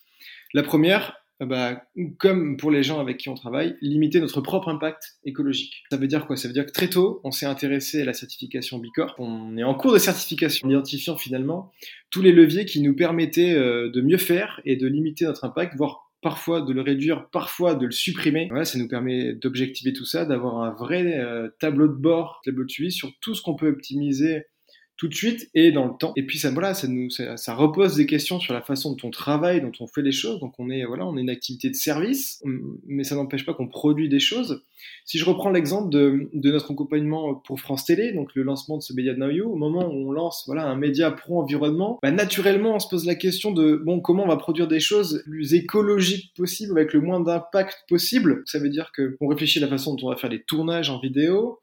La 0.54 0.64
première, 0.64 1.18
euh, 1.42 1.46
bah, 1.46 1.84
comme 2.18 2.56
pour 2.56 2.72
les 2.72 2.84
gens 2.84 3.00
avec 3.00 3.18
qui 3.18 3.30
on 3.30 3.34
travaille, 3.34 3.76
limiter 3.82 4.22
notre 4.22 4.42
propre 4.42 4.70
impact 4.70 5.18
écologique. 5.26 5.84
Ça 5.92 5.98
veut 5.98 6.08
dire 6.08 6.28
quoi? 6.28 6.38
Ça 6.38 6.48
veut 6.48 6.54
dire 6.54 6.66
que 6.66 6.72
très 6.72 6.88
tôt, 6.88 7.20
on 7.24 7.32
s'est 7.32 7.46
intéressé 7.46 8.04
à 8.04 8.06
la 8.06 8.14
certification 8.14 8.78
Bicorp. 8.78 9.16
On 9.18 9.58
est 9.58 9.64
en 9.64 9.74
cours 9.74 9.92
de 9.92 9.98
certification, 9.98 10.68
en 10.68 10.72
identifiant 10.72 11.18
finalement 11.18 11.72
tous 12.10 12.22
les 12.22 12.32
leviers 12.32 12.66
qui 12.66 12.82
nous 12.82 12.96
permettaient 12.96 13.54
euh, 13.54 13.90
de 13.90 14.02
mieux 14.02 14.18
faire 14.18 14.62
et 14.66 14.78
de 14.78 14.88
limiter 14.88 15.26
notre 15.26 15.44
impact, 15.44 15.76
voire 15.76 16.05
parfois 16.26 16.64
de 16.64 16.74
le 16.74 16.82
réduire, 16.82 17.30
parfois 17.30 17.76
de 17.76 17.86
le 17.86 17.92
supprimer. 17.92 18.48
Voilà, 18.50 18.66
ça 18.66 18.80
nous 18.80 18.88
permet 18.88 19.34
d'objectiver 19.34 19.94
tout 19.94 20.06
ça, 20.06 20.26
d'avoir 20.26 20.64
un 20.64 20.74
vrai 20.74 21.20
euh, 21.20 21.50
tableau 21.60 21.88
de 21.88 21.94
bord, 21.94 22.42
tableau 22.44 22.64
de 22.64 22.72
suivi 22.72 22.92
sur 22.92 23.12
tout 23.22 23.36
ce 23.36 23.44
qu'on 23.44 23.56
peut 23.56 23.68
optimiser 23.68 24.48
tout 24.98 25.08
de 25.08 25.14
suite 25.14 25.50
et 25.54 25.72
dans 25.72 25.86
le 25.86 25.94
temps. 25.98 26.14
Et 26.16 26.24
puis 26.24 26.40
ça, 26.40 26.52
voilà, 26.52 26.74
ça 26.74 26.88
nous, 26.88 27.10
ça, 27.10 27.56
repose 27.56 27.96
des 27.96 28.06
questions 28.06 28.40
sur 28.40 28.54
la 28.54 28.62
façon 28.62 28.92
dont 28.92 29.08
on 29.08 29.12
travaille, 29.12 29.62
dont 29.62 29.72
on 29.80 29.88
fait 29.88 30.02
les 30.02 30.12
choses. 30.12 30.40
Donc 30.40 30.54
on 30.60 30.70
est, 30.70 30.86
voilà, 30.86 31.06
on 31.06 31.18
est 31.18 31.22
une 31.22 31.30
activité 31.30 31.70
de 31.70 31.76
service, 31.76 32.42
mais 32.86 33.04
ça 33.04 33.16
n'empêche 33.16 33.46
pas 33.46 33.54
qu'on 33.54 33.68
produit 33.68 34.10
des 34.10 34.20
choses. 34.20 34.64
Si 35.04 35.18
je 35.18 35.26
reprends 35.26 35.50
l'exemple 35.50 35.90
de, 35.90 36.30
de, 36.34 36.52
notre 36.52 36.72
accompagnement 36.72 37.36
pour 37.36 37.60
France 37.60 37.86
Télé, 37.86 38.14
donc 38.14 38.36
le 38.36 38.44
lancement 38.44 38.78
de 38.78 38.84
ce 38.84 38.94
média 38.94 39.14
de 39.14 39.20
Now 39.20 39.30
You, 39.30 39.52
au 39.52 39.56
moment 39.56 39.88
où 39.88 40.10
on 40.10 40.12
lance, 40.12 40.44
voilà, 40.48 40.66
un 40.66 40.76
média 40.76 41.12
pro-environnement, 41.12 42.00
bah, 42.02 42.12
naturellement, 42.12 42.76
on 42.76 42.80
se 42.80 42.88
pose 42.88 43.06
la 43.06 43.16
question 43.16 43.52
de, 43.52 43.76
bon, 43.76 44.00
comment 44.00 44.24
on 44.24 44.28
va 44.28 44.38
produire 44.38 44.68
des 44.68 44.80
choses 44.80 45.24
plus 45.26 45.54
écologiques 45.54 46.34
possible, 46.36 46.78
avec 46.78 46.94
le 46.94 47.02
moins 47.02 47.20
d'impact 47.20 47.86
possible. 47.88 48.44
Ça 48.46 48.60
veut 48.60 48.70
dire 48.70 48.92
qu'on 48.96 49.28
réfléchit 49.28 49.60
à 49.60 49.62
la 49.64 49.68
façon 49.68 49.96
dont 49.96 50.08
on 50.08 50.10
va 50.10 50.18
faire 50.18 50.30
les 50.30 50.44
tournages 50.44 50.90
en 50.90 51.00
vidéo, 51.00 51.60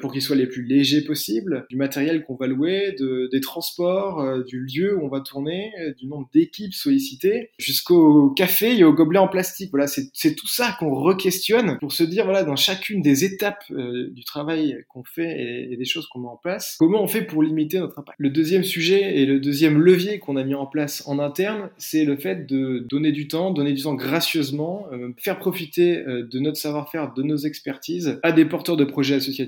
pour 0.00 0.12
qu'ils 0.12 0.22
soient 0.22 0.36
les 0.36 0.46
plus 0.46 0.64
légers 0.64 1.02
possibles, 1.02 1.66
du 1.68 1.76
matériel 1.76 2.24
qu'on 2.24 2.36
va 2.36 2.46
louer, 2.46 2.94
de, 2.98 3.28
des 3.32 3.40
transports, 3.40 4.20
euh, 4.20 4.42
du 4.44 4.60
lieu 4.60 4.96
où 4.96 5.04
on 5.04 5.08
va 5.08 5.20
tourner, 5.20 5.72
euh, 5.80 5.92
du 5.94 6.06
nombre 6.06 6.28
d'équipes 6.32 6.74
sollicitées, 6.74 7.50
jusqu'au 7.58 8.30
café 8.30 8.76
et 8.76 8.84
au 8.84 8.92
gobelet 8.92 9.18
en 9.18 9.28
plastique. 9.28 9.70
Voilà, 9.70 9.86
c'est 9.86 10.34
tout 10.34 10.46
ça 10.46 10.76
qu'on 10.78 10.94
re-questionne 10.94 11.78
pour 11.80 11.92
se 11.92 12.04
dire, 12.04 12.24
voilà, 12.24 12.44
dans 12.44 12.56
chacune 12.56 13.02
des 13.02 13.24
étapes 13.24 13.64
du 13.70 14.24
travail 14.24 14.84
qu'on 14.88 15.04
fait 15.04 15.68
et, 15.70 15.76
des 15.76 15.84
choses 15.84 16.06
qu'on 16.06 16.20
met 16.20 16.28
en 16.28 16.36
place, 16.36 16.76
comment 16.78 17.02
on 17.02 17.08
fait 17.08 17.22
pour 17.22 17.42
limiter 17.42 17.78
notre 17.78 17.98
impact. 17.98 18.16
Le 18.18 18.30
deuxième 18.30 18.62
sujet 18.62 19.18
et 19.18 19.26
le 19.26 19.40
deuxième 19.40 19.78
levier 19.78 20.18
qu'on 20.18 20.36
a 20.36 20.44
mis 20.44 20.54
en 20.54 20.66
place 20.66 21.02
en 21.06 21.18
interne, 21.18 21.70
c'est 21.78 22.04
le 22.04 22.16
fait 22.16 22.46
de 22.46 22.86
donner 22.88 23.12
du 23.12 23.26
temps, 23.28 23.50
donner 23.50 23.72
du 23.72 23.82
temps 23.82 23.94
gracieusement, 23.94 24.86
faire 25.18 25.38
profiter 25.38 26.02
de 26.04 26.38
notre 26.38 26.56
savoir-faire, 26.56 27.12
de 27.14 27.22
nos 27.22 27.36
expertises 27.36 28.20
à 28.22 28.32
des 28.32 28.44
porteurs 28.44 28.76
de 28.76 28.84
projets 28.84 29.16
associatifs 29.16 29.42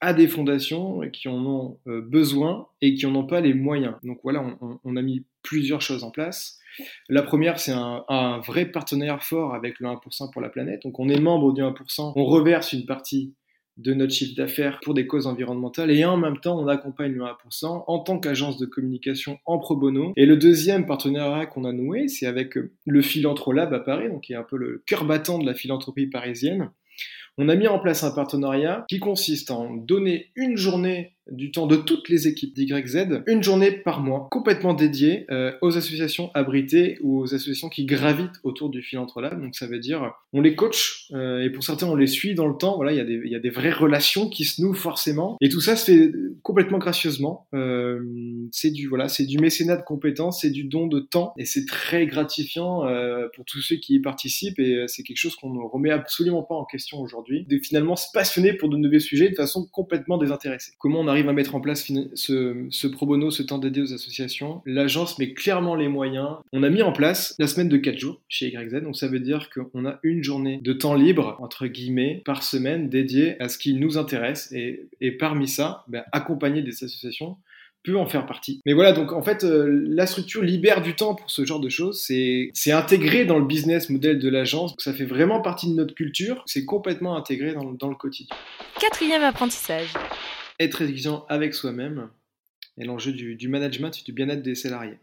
à 0.00 0.12
des 0.12 0.28
fondations 0.28 1.00
qui 1.10 1.28
en 1.28 1.44
ont 1.46 1.78
euh, 1.86 2.00
besoin 2.00 2.68
et 2.82 2.94
qui 2.94 3.06
n'en 3.06 3.14
ont 3.16 3.26
pas 3.26 3.40
les 3.40 3.54
moyens. 3.54 3.94
Donc 4.02 4.20
voilà, 4.22 4.44
on, 4.84 4.96
a 4.96 5.02
mis 5.02 5.24
plusieurs 5.42 5.80
choses 5.80 6.04
en 6.04 6.10
place. 6.10 6.58
La 7.08 7.22
première, 7.22 7.58
c'est 7.58 7.72
un, 7.72 8.40
vrai 8.46 8.66
partenaire 8.66 9.22
fort 9.22 9.54
avec 9.54 9.80
le 9.80 9.88
1% 9.88 10.30
pour 10.32 10.42
la 10.42 10.50
planète. 10.50 10.82
Donc 10.82 11.00
on 11.00 11.08
est 11.08 11.18
membre 11.18 11.52
du 11.52 11.62
1%, 11.62 12.12
on 12.14 12.24
reverse 12.24 12.72
une 12.72 12.84
partie 12.84 13.34
de 13.78 13.92
notre 13.92 14.12
chiffre 14.12 14.34
d'affaires 14.34 14.80
pour 14.82 14.94
des 14.94 15.06
causes 15.06 15.26
environnementales 15.26 15.90
et 15.90 16.02
en 16.06 16.16
même 16.16 16.38
temps 16.38 16.58
on 16.58 16.66
accompagne 16.66 17.12
le 17.12 17.24
1% 17.24 17.84
en 17.86 17.98
tant 17.98 18.18
qu'agence 18.18 18.56
de 18.56 18.64
communication 18.64 19.38
en 19.44 19.58
pro 19.58 19.76
bono. 19.76 20.12
Et 20.16 20.24
le 20.24 20.38
deuxième 20.38 20.86
partenariat 20.86 21.44
qu'on 21.44 21.64
a 21.64 21.72
noué, 21.72 22.08
c'est 22.08 22.26
avec 22.26 22.54
le 22.86 23.02
Philanthrolab 23.02 23.74
à 23.74 23.80
Paris, 23.80 24.08
donc 24.08 24.22
qui 24.22 24.32
est 24.32 24.36
un 24.36 24.44
peu 24.44 24.56
le 24.56 24.82
cœur 24.86 25.04
battant 25.04 25.38
de 25.38 25.46
la 25.46 25.54
philanthropie 25.54 26.06
parisienne. 26.06 26.70
On 27.38 27.48
a 27.48 27.54
mis 27.54 27.68
en 27.68 27.78
place 27.78 28.02
un 28.02 28.12
partenariat 28.12 28.86
qui 28.88 28.98
consiste 28.98 29.50
en 29.50 29.74
donner 29.74 30.30
une 30.36 30.56
journée 30.56 31.15
du 31.30 31.50
temps 31.50 31.66
de 31.66 31.76
toutes 31.76 32.08
les 32.08 32.28
équipes 32.28 32.54
d'YZ, 32.54 33.22
une 33.26 33.42
journée 33.42 33.70
par 33.70 34.00
mois, 34.00 34.28
complètement 34.30 34.74
dédiée 34.74 35.26
euh, 35.30 35.52
aux 35.62 35.76
associations 35.76 36.30
abritées 36.34 36.98
ou 37.02 37.20
aux 37.20 37.34
associations 37.34 37.68
qui 37.68 37.84
gravitent 37.84 38.40
autour 38.44 38.70
du 38.70 38.82
Philanthrope. 38.82 39.40
Donc 39.40 39.54
ça 39.54 39.66
veut 39.66 39.78
dire, 39.78 40.12
on 40.32 40.40
les 40.40 40.54
coach, 40.54 41.06
euh, 41.12 41.42
et 41.42 41.50
pour 41.50 41.64
certains, 41.64 41.86
on 41.86 41.94
les 41.94 42.06
suit 42.06 42.34
dans 42.34 42.46
le 42.46 42.56
temps. 42.56 42.76
Voilà, 42.76 42.92
il 42.92 42.98
y, 42.98 43.00
a 43.00 43.04
des, 43.04 43.20
y 43.24 43.34
a 43.34 43.38
des 43.38 43.50
vraies 43.50 43.72
relations 43.72 44.28
qui 44.28 44.44
se 44.44 44.60
nouent 44.62 44.74
forcément. 44.74 45.36
Et 45.40 45.48
tout 45.48 45.60
ça 45.60 45.76
se 45.76 45.84
fait 45.86 46.12
complètement 46.42 46.78
gracieusement. 46.78 47.46
Euh, 47.54 48.00
c'est 48.52 48.70
du, 48.70 48.86
voilà, 48.86 49.08
c'est 49.08 49.24
du 49.24 49.38
mécénat 49.38 49.76
de 49.76 49.82
compétences, 49.82 50.42
c'est 50.42 50.50
du 50.50 50.64
don 50.64 50.86
de 50.86 51.00
temps, 51.00 51.32
et 51.38 51.44
c'est 51.44 51.64
très 51.66 52.06
gratifiant 52.06 52.86
euh, 52.86 53.28
pour 53.34 53.44
tous 53.44 53.60
ceux 53.60 53.76
qui 53.76 53.94
y 53.94 54.00
participent, 54.00 54.58
et 54.58 54.84
c'est 54.88 55.02
quelque 55.02 55.16
chose 55.16 55.36
qu'on 55.36 55.52
ne 55.52 55.60
remet 55.60 55.90
absolument 55.90 56.42
pas 56.42 56.54
en 56.54 56.64
question 56.64 57.00
aujourd'hui. 57.00 57.46
De 57.48 57.58
finalement 57.58 57.96
se 57.96 58.06
passionner 58.12 58.52
pour 58.52 58.68
de 58.68 58.76
nouveaux 58.76 58.98
sujets 58.98 59.30
de 59.30 59.34
façon 59.34 59.66
complètement 59.72 60.18
désintéressée. 60.18 60.72
Comment 60.78 61.00
on 61.00 61.08
à 61.28 61.32
mettre 61.32 61.54
en 61.54 61.60
place 61.60 61.90
ce, 62.14 62.86
pro 62.86 63.06
bono, 63.06 63.30
ce 63.30 63.42
temps 63.42 63.58
dédié 63.58 63.82
aux 63.82 63.92
associations. 63.92 64.62
L'agence 64.66 65.18
met 65.18 65.32
clairement 65.32 65.74
les 65.74 65.88
moyens. 65.88 66.36
On 66.52 66.62
a 66.62 66.70
mis 66.70 66.82
en 66.82 66.92
place 66.92 67.34
la 67.38 67.46
semaine 67.46 67.68
de 67.68 67.76
4 67.76 67.98
jours 67.98 68.20
chez 68.28 68.48
YZ, 68.48 68.82
donc 68.82 68.96
ça 68.96 69.08
veut 69.08 69.20
dire 69.20 69.50
qu'on 69.50 69.86
a 69.86 69.98
une 70.02 70.22
journée 70.22 70.60
de 70.62 70.72
temps 70.72 70.94
libre, 70.94 71.36
entre 71.40 71.66
guillemets, 71.66 72.22
par 72.24 72.42
semaine 72.42 72.88
dédiée 72.88 73.40
à 73.42 73.48
ce 73.48 73.58
qui 73.58 73.74
nous 73.74 73.98
intéresse. 73.98 74.50
Et, 74.52 74.88
et 75.00 75.12
parmi 75.12 75.48
ça, 75.48 75.84
ben, 75.88 76.04
accompagner 76.12 76.62
des 76.62 76.84
associations 76.84 77.36
peut 77.86 77.96
en 77.96 78.06
faire 78.06 78.26
partie. 78.26 78.60
Mais 78.66 78.72
voilà, 78.72 78.92
donc 78.92 79.12
en 79.12 79.22
fait, 79.22 79.44
euh, 79.44 79.84
la 79.88 80.06
structure 80.06 80.42
libère 80.42 80.82
du 80.82 80.94
temps 80.94 81.14
pour 81.14 81.30
ce 81.30 81.44
genre 81.44 81.60
de 81.60 81.68
choses. 81.68 82.02
C'est 82.02 82.72
intégré 82.72 83.24
dans 83.24 83.38
le 83.38 83.46
business 83.46 83.88
model 83.88 84.18
de 84.18 84.28
l'agence. 84.28 84.74
Ça 84.78 84.92
fait 84.92 85.04
vraiment 85.04 85.40
partie 85.40 85.70
de 85.70 85.74
notre 85.74 85.94
culture. 85.94 86.42
C'est 86.46 86.64
complètement 86.64 87.16
intégré 87.16 87.54
dans, 87.54 87.72
dans 87.72 87.88
le 87.88 87.94
quotidien. 87.94 88.36
Quatrième 88.80 89.22
apprentissage 89.22 89.94
être 90.60 90.82
exigeant 90.82 91.24
avec 91.28 91.54
soi-même 91.54 92.08
et 92.78 92.84
l'enjeu 92.84 93.12
du, 93.12 93.48
management 93.48 93.98
et 93.98 94.04
du 94.04 94.12
bien-être 94.12 94.42
des 94.42 94.54
salariés. 94.54 94.98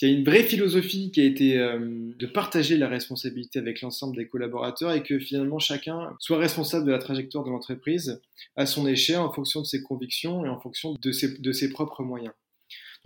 Il 0.00 0.08
y 0.08 0.14
a 0.14 0.16
une 0.16 0.24
vraie 0.24 0.44
philosophie 0.44 1.10
qui 1.10 1.20
a 1.20 1.24
été 1.24 1.58
euh, 1.58 1.80
de 2.16 2.26
partager 2.26 2.76
la 2.76 2.86
responsabilité 2.86 3.58
avec 3.58 3.80
l'ensemble 3.80 4.16
des 4.16 4.28
collaborateurs 4.28 4.92
et 4.92 5.02
que 5.02 5.18
finalement 5.18 5.58
chacun 5.58 6.14
soit 6.20 6.38
responsable 6.38 6.86
de 6.86 6.92
la 6.92 6.98
trajectoire 6.98 7.42
de 7.42 7.50
l'entreprise 7.50 8.20
à 8.54 8.64
son 8.66 8.86
échelle 8.86 9.18
en 9.18 9.32
fonction 9.32 9.60
de 9.60 9.66
ses 9.66 9.82
convictions 9.82 10.46
et 10.46 10.48
en 10.48 10.60
fonction 10.60 10.94
de 11.02 11.52
ses 11.52 11.70
propres 11.70 12.04
moyens. 12.04 12.32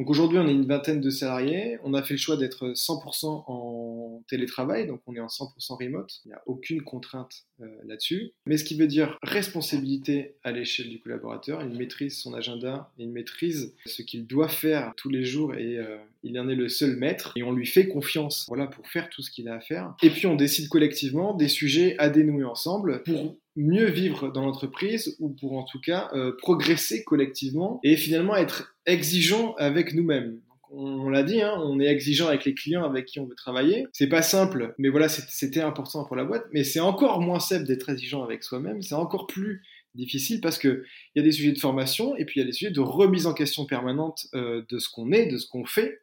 Donc 0.03 0.11
aujourd'hui, 0.11 0.39
on 0.39 0.49
est 0.49 0.53
une 0.53 0.67
vingtaine 0.67 1.01
de 1.01 1.11
salariés. 1.11 1.79
On 1.85 1.95
a 1.95 2.03
fait 2.03 2.15
le 2.15 2.19
choix 2.19 2.37
d'être 2.37 2.71
100% 2.71 3.45
en 3.47 4.25
télétravail, 4.29 4.89
donc 4.89 5.01
on 5.07 5.15
est 5.15 5.21
en 5.21 5.29
100% 5.29 5.79
remote. 5.79 6.11
Il 6.25 6.31
n'y 6.31 6.35
a 6.35 6.43
aucune 6.47 6.83
contrainte 6.83 7.45
euh, 7.61 7.67
là-dessus. 7.85 8.33
Mais 8.45 8.57
ce 8.57 8.65
qui 8.65 8.77
veut 8.77 8.89
dire 8.89 9.17
responsabilité 9.23 10.35
à 10.43 10.51
l'échelle 10.51 10.89
du 10.89 10.99
collaborateur. 10.99 11.63
Il 11.63 11.79
maîtrise 11.79 12.19
son 12.19 12.35
agenda, 12.35 12.91
il 12.99 13.11
maîtrise 13.11 13.77
ce 13.87 14.03
qu'il 14.03 14.27
doit 14.27 14.49
faire 14.49 14.93
tous 14.97 15.09
les 15.09 15.25
jours 15.25 15.55
et 15.55 15.79
euh, 15.79 15.99
il 16.25 16.37
en 16.41 16.49
est 16.49 16.57
le 16.57 16.69
seul 16.69 16.97
maître. 16.97 17.33
Et 17.37 17.45
on 17.45 17.53
lui 17.53 17.67
fait 17.67 17.87
confiance, 17.87 18.47
voilà, 18.49 18.67
pour 18.67 18.89
faire 18.89 19.09
tout 19.09 19.23
ce 19.23 19.31
qu'il 19.31 19.49
a 19.49 19.55
à 19.55 19.61
faire. 19.61 19.95
Et 20.03 20.11
puis 20.11 20.27
on 20.27 20.35
décide 20.35 20.69
collectivement 20.69 21.33
des 21.33 21.47
sujets 21.47 21.95
à 21.99 22.11
dénouer 22.11 22.43
ensemble 22.43 23.05
pour 23.05 23.37
mieux 23.57 23.91
vivre 23.91 24.31
dans 24.33 24.43
l'entreprise 24.43 25.17
ou 25.21 25.31
pour 25.31 25.53
en 25.59 25.65
tout 25.65 25.81
cas 25.81 26.11
euh, 26.15 26.33
progresser 26.39 27.05
collectivement 27.05 27.81
et 27.83 27.97
finalement 27.97 28.37
être 28.37 28.75
exigeant 28.87 29.55
avec 29.55 29.95
nous-mêmes. 29.95 30.41
On, 30.75 31.11
l'a 31.11 31.23
dit, 31.23 31.43
hein, 31.43 31.61
on 31.63 31.79
est 31.81 31.87
exigeant 31.87 32.29
avec 32.29 32.47
les 32.47 32.55
clients 32.55 32.85
avec 32.85 33.05
qui 33.05 33.21
on 33.21 33.27
veut 33.27 33.35
travailler. 33.35 33.87
C'est 33.93 34.09
pas 34.09 34.23
simple, 34.23 34.75
mais 34.79 34.89
voilà, 34.89 35.11
c'était 35.11 35.61
important 35.61 36.03
pour 36.07 36.17
la 36.17 36.25
boîte. 36.25 36.47
Mais 36.53 36.65
c'est 36.65 36.81
encore 36.81 37.21
moins 37.21 37.41
simple 37.41 37.67
d'être 37.67 37.91
exigeant 37.91 38.25
avec 38.25 38.43
soi-même. 38.43 38.81
C'est 38.81 38.95
encore 38.95 39.27
plus 39.27 39.63
difficile 39.95 40.41
parce 40.41 40.57
que 40.57 40.85
il 41.15 41.19
y 41.19 41.21
a 41.21 41.25
des 41.25 41.33
sujets 41.33 41.53
de 41.53 41.59
formation 41.59 42.17
et 42.17 42.25
puis 42.25 42.41
il 42.41 42.43
y 42.43 42.45
a 42.45 42.47
des 42.47 42.55
sujets 42.55 42.71
de 42.71 42.81
remise 42.81 43.27
en 43.27 43.35
question 43.35 43.67
permanente 43.67 44.29
euh, 44.35 44.63
de 44.71 44.79
ce 44.79 44.89
qu'on 44.89 45.13
est, 45.13 45.27
de 45.27 45.37
ce 45.37 45.47
qu'on 45.47 45.67
fait 45.67 46.01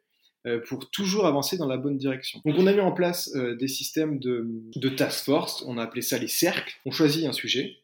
pour 0.66 0.90
toujours 0.90 1.26
avancer 1.26 1.56
dans 1.58 1.66
la 1.66 1.76
bonne 1.76 1.98
direction. 1.98 2.40
Donc 2.44 2.56
on 2.58 2.66
a 2.66 2.72
mis 2.72 2.80
en 2.80 2.92
place 2.92 3.30
euh, 3.36 3.56
des 3.56 3.68
systèmes 3.68 4.18
de, 4.18 4.48
de, 4.74 4.88
task 4.88 5.26
force, 5.26 5.62
on 5.66 5.76
a 5.76 5.82
appelé 5.82 6.02
ça 6.02 6.18
les 6.18 6.28
cercles. 6.28 6.74
On 6.86 6.90
choisit 6.90 7.26
un 7.26 7.32
sujet. 7.32 7.76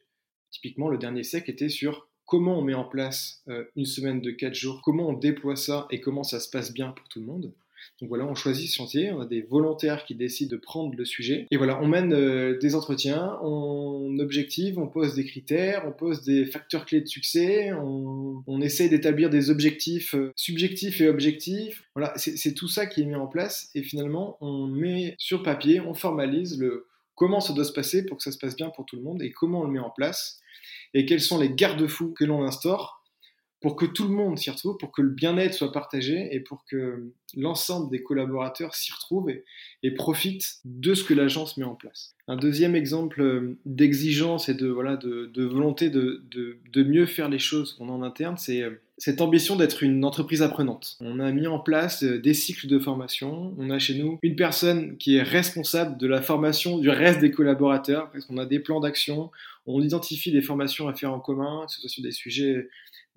Typiquement, 0.49 0.89
le 0.89 0.97
dernier 0.97 1.23
cercle 1.23 1.51
était 1.51 1.69
sur 1.69 2.07
comment 2.25 2.57
on 2.57 2.61
met 2.63 2.73
en 2.73 2.83
place 2.83 3.43
euh, 3.47 3.65
une 3.75 3.85
semaine 3.85 4.21
de 4.21 4.31
4 4.31 4.53
jours, 4.53 4.81
comment 4.83 5.09
on 5.09 5.13
déploie 5.13 5.55
ça 5.55 5.87
et 5.91 6.01
comment 6.01 6.23
ça 6.23 6.39
se 6.39 6.49
passe 6.49 6.73
bien 6.73 6.89
pour 6.91 7.07
tout 7.09 7.19
le 7.19 7.25
monde. 7.25 7.53
Donc 8.01 8.09
voilà, 8.09 8.25
on 8.25 8.35
choisit 8.35 8.69
ce 8.69 8.75
chantier, 8.75 9.11
on 9.11 9.21
a 9.21 9.25
des 9.25 9.41
volontaires 9.41 10.05
qui 10.05 10.15
décident 10.15 10.51
de 10.55 10.59
prendre 10.59 10.95
le 10.95 11.05
sujet. 11.05 11.47
Et 11.51 11.57
voilà, 11.57 11.81
on 11.81 11.87
mène 11.87 12.13
euh, 12.13 12.57
des 12.59 12.75
entretiens, 12.75 13.37
on 13.43 14.17
objective, 14.19 14.79
on 14.79 14.87
pose 14.87 15.15
des 15.15 15.25
critères, 15.25 15.83
on 15.87 15.91
pose 15.91 16.23
des 16.23 16.45
facteurs 16.45 16.85
clés 16.85 17.01
de 17.01 17.07
succès, 17.07 17.71
on, 17.73 18.43
on 18.45 18.61
essaye 18.61 18.89
d'établir 18.89 19.29
des 19.29 19.49
objectifs 19.49 20.15
euh, 20.15 20.31
subjectifs 20.35 21.01
et 21.01 21.09
objectifs. 21.09 21.83
Voilà, 21.95 22.13
c'est 22.17 22.53
tout 22.53 22.67
ça 22.67 22.85
qui 22.85 23.01
est 23.01 23.05
mis 23.05 23.15
en 23.15 23.27
place 23.27 23.69
et 23.73 23.83
finalement, 23.83 24.37
on 24.41 24.67
met 24.67 25.15
sur 25.17 25.43
papier, 25.43 25.79
on 25.79 25.93
formalise 25.93 26.59
le 26.59 26.87
comment 27.15 27.39
ça 27.39 27.53
doit 27.53 27.65
se 27.65 27.73
passer 27.73 28.05
pour 28.05 28.17
que 28.17 28.23
ça 28.23 28.31
se 28.31 28.37
passe 28.37 28.55
bien 28.55 28.69
pour 28.69 28.85
tout 28.85 28.95
le 28.95 29.01
monde 29.01 29.21
et 29.23 29.31
comment 29.31 29.61
on 29.61 29.63
le 29.65 29.71
met 29.71 29.79
en 29.79 29.89
place 29.89 30.39
et 30.93 31.05
quels 31.05 31.21
sont 31.21 31.39
les 31.39 31.49
garde-fous 31.49 32.13
que 32.13 32.23
l'on 32.23 32.43
instaure 32.43 32.96
pour 33.59 33.75
que 33.75 33.85
tout 33.85 34.07
le 34.07 34.13
monde 34.13 34.37
s'y 34.37 34.51
retrouve, 34.51 34.77
pour 34.77 34.91
que 34.91 35.01
le 35.01 35.09
bien-être 35.09 35.53
soit 35.53 35.71
partagé 35.71 36.29
et 36.31 36.39
pour 36.39 36.63
que 36.69 37.11
l'ensemble 37.35 37.89
des 37.89 38.03
collaborateurs 38.03 38.75
s'y 38.75 38.91
retrouvent 38.91 39.29
et, 39.29 39.43
et, 39.81 39.91
profitent 39.91 40.59
de 40.63 40.93
ce 40.93 41.03
que 41.03 41.13
l'agence 41.13 41.57
met 41.57 41.65
en 41.65 41.75
place. 41.75 42.15
Un 42.27 42.35
deuxième 42.35 42.75
exemple 42.75 43.21
euh, 43.21 43.57
d'exigence 43.65 44.47
et 44.47 44.53
de, 44.53 44.67
voilà, 44.67 44.95
de, 44.95 45.43
volonté 45.43 45.89
de, 45.89 46.23
de, 46.29 46.59
de, 46.71 46.83
mieux 46.83 47.05
faire 47.05 47.29
les 47.29 47.39
choses 47.39 47.73
qu'on 47.73 47.89
a 47.89 47.91
en 47.91 48.03
interne, 48.03 48.37
c'est 48.37 48.61
euh, 48.61 48.79
cette 48.99 49.21
ambition 49.21 49.55
d'être 49.55 49.83
une 49.83 50.05
entreprise 50.05 50.41
apprenante. 50.41 50.97
On 50.99 51.19
a 51.19 51.31
mis 51.31 51.47
en 51.47 51.59
place 51.59 52.03
euh, 52.03 52.19
des 52.19 52.33
cycles 52.33 52.67
de 52.67 52.79
formation. 52.79 53.55
On 53.57 53.69
a 53.69 53.79
chez 53.79 53.95
nous 53.95 54.19
une 54.21 54.35
personne 54.35 54.97
qui 54.97 55.17
est 55.17 55.23
responsable 55.23 55.97
de 55.97 56.07
la 56.07 56.21
formation 56.21 56.77
du 56.77 56.89
reste 56.89 57.19
des 57.19 57.31
collaborateurs, 57.31 58.11
parce 58.11 58.25
qu'on 58.25 58.37
a 58.37 58.45
des 58.45 58.59
plans 58.59 58.79
d'action, 58.79 59.31
on 59.65 59.81
identifie 59.81 60.31
des 60.31 60.41
formations 60.41 60.87
à 60.87 60.93
faire 60.93 61.13
en 61.13 61.19
commun, 61.19 61.65
que 61.65 61.73
ce 61.73 61.81
soit 61.81 61.89
sur 61.89 62.03
des 62.03 62.11
sujets 62.11 62.67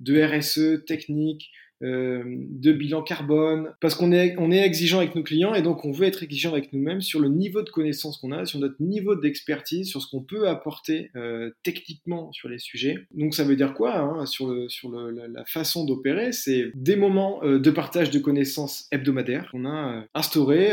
de 0.00 0.20
RSE, 0.22 0.84
technique, 0.86 1.50
euh, 1.82 2.22
de 2.26 2.72
bilan 2.72 3.00
carbone, 3.00 3.72
parce 3.80 3.94
qu'on 3.94 4.12
est, 4.12 4.34
on 4.36 4.50
est 4.50 4.60
exigeant 4.60 4.98
avec 4.98 5.14
nos 5.14 5.22
clients 5.22 5.54
et 5.54 5.62
donc 5.62 5.86
on 5.86 5.92
veut 5.92 6.06
être 6.06 6.22
exigeant 6.22 6.52
avec 6.52 6.74
nous-mêmes 6.74 7.00
sur 7.00 7.20
le 7.20 7.28
niveau 7.28 7.62
de 7.62 7.70
connaissance 7.70 8.18
qu'on 8.18 8.32
a, 8.32 8.44
sur 8.44 8.58
notre 8.58 8.74
niveau 8.80 9.16
d'expertise, 9.16 9.88
sur 9.88 10.02
ce 10.02 10.10
qu'on 10.10 10.22
peut 10.22 10.46
apporter 10.46 11.10
euh, 11.16 11.50
techniquement 11.62 12.32
sur 12.32 12.50
les 12.50 12.58
sujets. 12.58 12.98
Donc 13.14 13.34
ça 13.34 13.44
veut 13.44 13.56
dire 13.56 13.72
quoi 13.72 13.96
hein, 13.96 14.26
sur, 14.26 14.48
le, 14.48 14.68
sur 14.68 14.90
le, 14.90 15.10
la, 15.10 15.44
façon 15.46 15.86
d'opérer? 15.86 16.32
C'est 16.32 16.70
des 16.74 16.96
moments 16.96 17.42
euh, 17.44 17.58
de 17.58 17.70
partage 17.70 18.10
de 18.10 18.18
connaissances 18.18 18.86
hebdomadaires 18.92 19.48
qu'on 19.50 19.64
a 19.64 20.04
instauré 20.14 20.70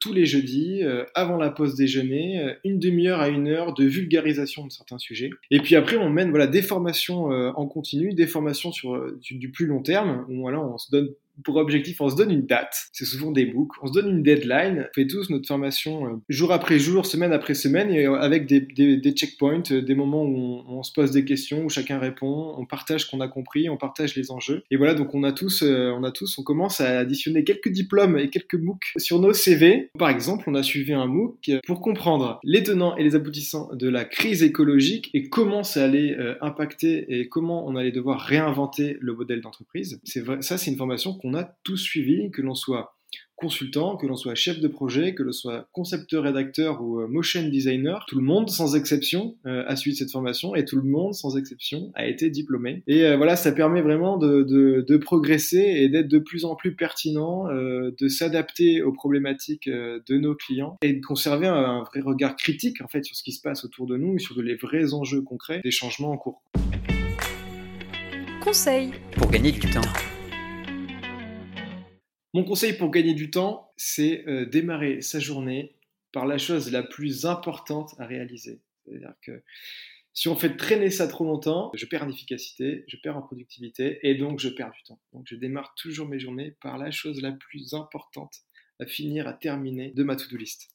tous 0.00 0.12
les 0.12 0.24
jeudis, 0.24 0.82
avant 1.14 1.36
la 1.36 1.50
pause 1.50 1.74
déjeuner, 1.74 2.54
une 2.64 2.78
demi-heure 2.78 3.20
à 3.20 3.28
une 3.28 3.48
heure 3.48 3.74
de 3.74 3.84
vulgarisation 3.84 4.66
de 4.66 4.72
certains 4.72 4.98
sujets. 4.98 5.30
Et 5.50 5.60
puis 5.60 5.76
après, 5.76 5.96
on 5.96 6.08
mène 6.08 6.30
voilà, 6.30 6.46
des 6.46 6.62
formations 6.62 7.24
en 7.26 7.66
continu, 7.66 8.14
des 8.14 8.26
formations 8.26 8.72
sur 8.72 8.98
du 9.20 9.50
plus 9.50 9.66
long 9.66 9.82
terme 9.82 10.24
on 10.72 10.78
se 10.78 10.90
donne 10.90 11.08
pour 11.44 11.56
objectif, 11.56 12.00
on 12.00 12.08
se 12.08 12.16
donne 12.16 12.30
une 12.30 12.46
date, 12.46 12.88
c'est 12.92 13.04
souvent 13.04 13.30
des 13.30 13.46
books, 13.46 13.72
on 13.82 13.86
se 13.86 13.92
donne 13.92 14.08
une 14.08 14.22
deadline, 14.22 14.86
on 14.90 14.94
fait 14.94 15.06
tous 15.06 15.30
notre 15.30 15.46
formation 15.46 16.06
euh, 16.06 16.16
jour 16.28 16.52
après 16.52 16.78
jour, 16.78 17.06
semaine 17.06 17.32
après 17.32 17.54
semaine, 17.54 17.90
euh, 17.90 18.14
avec 18.14 18.46
des, 18.46 18.60
des, 18.60 19.12
checkpoints, 19.12 19.62
euh, 19.70 19.82
des 19.82 19.94
moments 19.94 20.24
où 20.24 20.62
on, 20.68 20.82
se 20.82 20.92
pose 20.92 21.10
des 21.10 21.24
questions, 21.24 21.64
où 21.64 21.68
chacun 21.68 21.98
répond, 21.98 22.54
on 22.56 22.64
partage 22.64 23.02
ce 23.02 23.10
qu'on 23.10 23.20
a 23.20 23.28
compris, 23.28 23.68
on 23.68 23.76
partage 23.76 24.16
les 24.16 24.30
enjeux. 24.30 24.62
Et 24.70 24.76
voilà, 24.76 24.94
donc 24.94 25.14
on 25.14 25.22
a 25.24 25.32
tous, 25.32 25.62
on 25.62 26.02
a 26.04 26.10
tous, 26.10 26.38
on 26.38 26.42
commence 26.42 26.80
à 26.80 26.98
additionner 26.98 27.44
quelques 27.44 27.68
diplômes 27.68 28.18
et 28.18 28.30
quelques 28.30 28.54
MOOC 28.54 28.92
sur 28.96 29.20
nos 29.20 29.32
CV. 29.32 29.90
Par 29.98 30.08
exemple, 30.08 30.44
on 30.46 30.54
a 30.54 30.62
suivi 30.62 30.92
un 30.92 31.06
MOOC 31.06 31.50
pour 31.66 31.80
comprendre 31.80 32.40
les 32.42 32.62
tenants 32.62 32.96
et 32.96 33.04
les 33.04 33.14
aboutissants 33.14 33.68
de 33.74 33.88
la 33.88 34.04
crise 34.04 34.42
écologique 34.42 35.10
et 35.12 35.28
comment 35.28 35.62
ça 35.62 35.84
allait 35.84 36.16
impacter 36.40 37.20
et 37.20 37.28
comment 37.28 37.66
on 37.66 37.76
allait 37.76 37.92
devoir 37.92 38.20
réinventer 38.20 38.96
le 39.00 39.14
modèle 39.14 39.40
d'entreprise. 39.40 40.00
C'est 40.04 40.20
vrai, 40.20 40.40
ça 40.40 40.56
c'est 40.56 40.70
une 40.70 40.76
formation 40.76 41.14
qu'on 41.14 41.29
a 41.34 41.44
tous 41.64 41.76
suivi, 41.76 42.30
que 42.30 42.42
l'on 42.42 42.54
soit 42.54 42.96
consultant, 43.40 43.96
que 43.96 44.06
l'on 44.06 44.16
soit 44.16 44.34
chef 44.34 44.60
de 44.60 44.68
projet, 44.68 45.14
que 45.14 45.22
l'on 45.22 45.32
soit 45.32 45.66
concepteur, 45.72 46.24
rédacteur 46.24 46.82
ou 46.82 47.00
euh, 47.00 47.08
motion 47.08 47.48
designer, 47.48 48.04
tout 48.06 48.18
le 48.18 48.24
monde 48.24 48.50
sans 48.50 48.76
exception 48.76 49.36
euh, 49.46 49.64
a 49.66 49.76
suivi 49.76 49.96
cette 49.96 50.12
formation 50.12 50.54
et 50.54 50.64
tout 50.64 50.76
le 50.76 50.82
monde 50.82 51.14
sans 51.14 51.36
exception 51.36 51.90
a 51.94 52.06
été 52.06 52.28
diplômé. 52.28 52.82
Et 52.86 53.06
euh, 53.06 53.16
voilà, 53.16 53.36
ça 53.36 53.50
permet 53.50 53.80
vraiment 53.80 54.18
de, 54.18 54.42
de, 54.42 54.96
progresser 54.98 55.58
et 55.58 55.88
d'être 55.88 56.08
de 56.08 56.18
plus 56.18 56.44
en 56.44 56.54
plus 56.54 56.76
pertinent, 56.76 57.46
de 57.48 58.08
s'adapter 58.08 58.82
aux 58.82 58.92
problématiques 58.92 59.66
de 59.66 60.18
nos 60.18 60.34
clients 60.34 60.76
et 60.82 60.92
de 60.92 61.00
conserver 61.00 61.46
un, 61.46 61.54
un, 61.54 61.82
vrai 61.84 62.00
regard 62.00 62.36
critique 62.36 62.82
en 62.82 62.88
fait 62.88 63.02
sur 63.02 63.16
ce 63.16 63.22
qui 63.22 63.32
se 63.32 63.40
passe 63.40 63.64
autour 63.64 63.86
de 63.86 63.96
nous 63.96 64.16
et 64.16 64.18
sur 64.18 64.40
les 64.42 64.56
vrais 64.56 64.92
enjeux 64.92 65.22
concrets 65.22 65.62
des 65.64 65.70
changements 65.70 66.10
en 66.10 66.18
cours. 66.18 66.42
Conseil 68.42 68.90
pour 69.16 69.30
gagner 69.30 69.52
du 69.52 69.60
temps. 69.60 69.80
Mon 72.32 72.44
conseil 72.44 72.74
pour 72.74 72.92
gagner 72.92 73.14
du 73.14 73.32
temps, 73.32 73.72
c'est 73.76 74.24
euh, 74.28 74.46
démarrer 74.46 75.00
sa 75.00 75.18
journée 75.18 75.74
par 76.12 76.26
la 76.26 76.38
chose 76.38 76.70
la 76.70 76.84
plus 76.84 77.26
importante 77.26 77.96
à 77.98 78.06
réaliser. 78.06 78.60
C'est-à-dire 78.84 79.14
que 79.20 79.42
si 80.12 80.28
on 80.28 80.36
fait 80.36 80.56
traîner 80.56 80.90
ça 80.90 81.08
trop 81.08 81.24
longtemps, 81.24 81.72
je 81.74 81.86
perds 81.86 82.04
en 82.04 82.08
efficacité, 82.08 82.84
je 82.86 82.96
perds 82.98 83.16
en 83.16 83.22
productivité 83.22 83.98
et 84.04 84.14
donc 84.14 84.38
je 84.38 84.48
perds 84.48 84.70
du 84.70 84.82
temps. 84.84 85.00
Donc 85.12 85.24
je 85.26 85.34
démarre 85.34 85.74
toujours 85.74 86.06
mes 86.06 86.20
journées 86.20 86.56
par 86.62 86.78
la 86.78 86.92
chose 86.92 87.20
la 87.20 87.32
plus 87.32 87.74
importante 87.74 88.36
à 88.78 88.86
finir, 88.86 89.26
à 89.26 89.32
terminer 89.32 89.90
de 89.90 90.04
ma 90.04 90.14
to-do 90.14 90.36
list. 90.36 90.70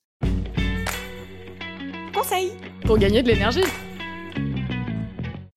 Conseil 2.14 2.52
pour 2.82 2.98
gagner 2.98 3.24
de 3.24 3.30
l'énergie. 3.30 3.64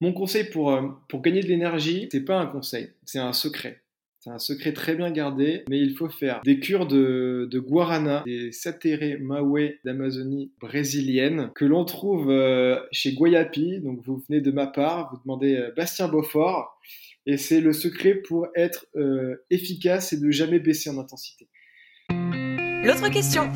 Mon 0.00 0.12
conseil 0.12 0.49
pour, 0.49 0.71
euh, 0.71 0.90
pour 1.09 1.23
gagner 1.23 1.40
de 1.40 1.49
l'énergie, 1.49 2.09
c'est 2.12 2.25
pas 2.25 2.38
un 2.38 2.47
conseil, 2.47 2.93
c'est 3.05 3.19
un 3.19 3.33
secret. 3.33 3.83
C'est 4.28 4.35
un 4.35 4.38
secret 4.38 4.73
très 4.75 4.94
bien 4.94 5.11
gardé, 5.11 5.64
mais 5.70 5.80
il 5.80 5.97
faut 5.97 6.11
faire 6.11 6.42
des 6.44 6.61
cures 6.61 6.87
de, 6.87 7.49
guarana, 7.58 8.23
des 8.26 8.52
satéré 8.52 9.16
maoué 9.16 9.80
d'Amazonie 9.87 10.52
brésilienne, 10.61 11.50
que 11.54 11.64
l'on 11.64 11.87
trouve 11.87 12.30
euh, 12.30 12.78
chez 12.92 13.14
Guayapi. 13.14 13.80
Donc 13.80 14.02
vous 14.04 14.23
venez 14.28 14.42
de 14.42 14.50
ma 14.50 14.66
part, 14.66 15.11
vous 15.11 15.18
demandez 15.23 15.56
euh, 15.56 15.73
Bastien 15.75 16.08
Beaufort, 16.08 16.78
et 17.25 17.38
c'est 17.38 17.62
le 17.62 17.73
secret 17.73 18.16
pour 18.16 18.49
être 18.54 18.85
euh, 18.97 19.37
efficace 19.49 20.12
et 20.12 20.20
de 20.20 20.30
jamais 20.30 20.58
baisser 20.58 20.90
en 20.90 20.99
intensité. 20.99 21.49
L'autre 22.11 23.08
question 23.11 23.50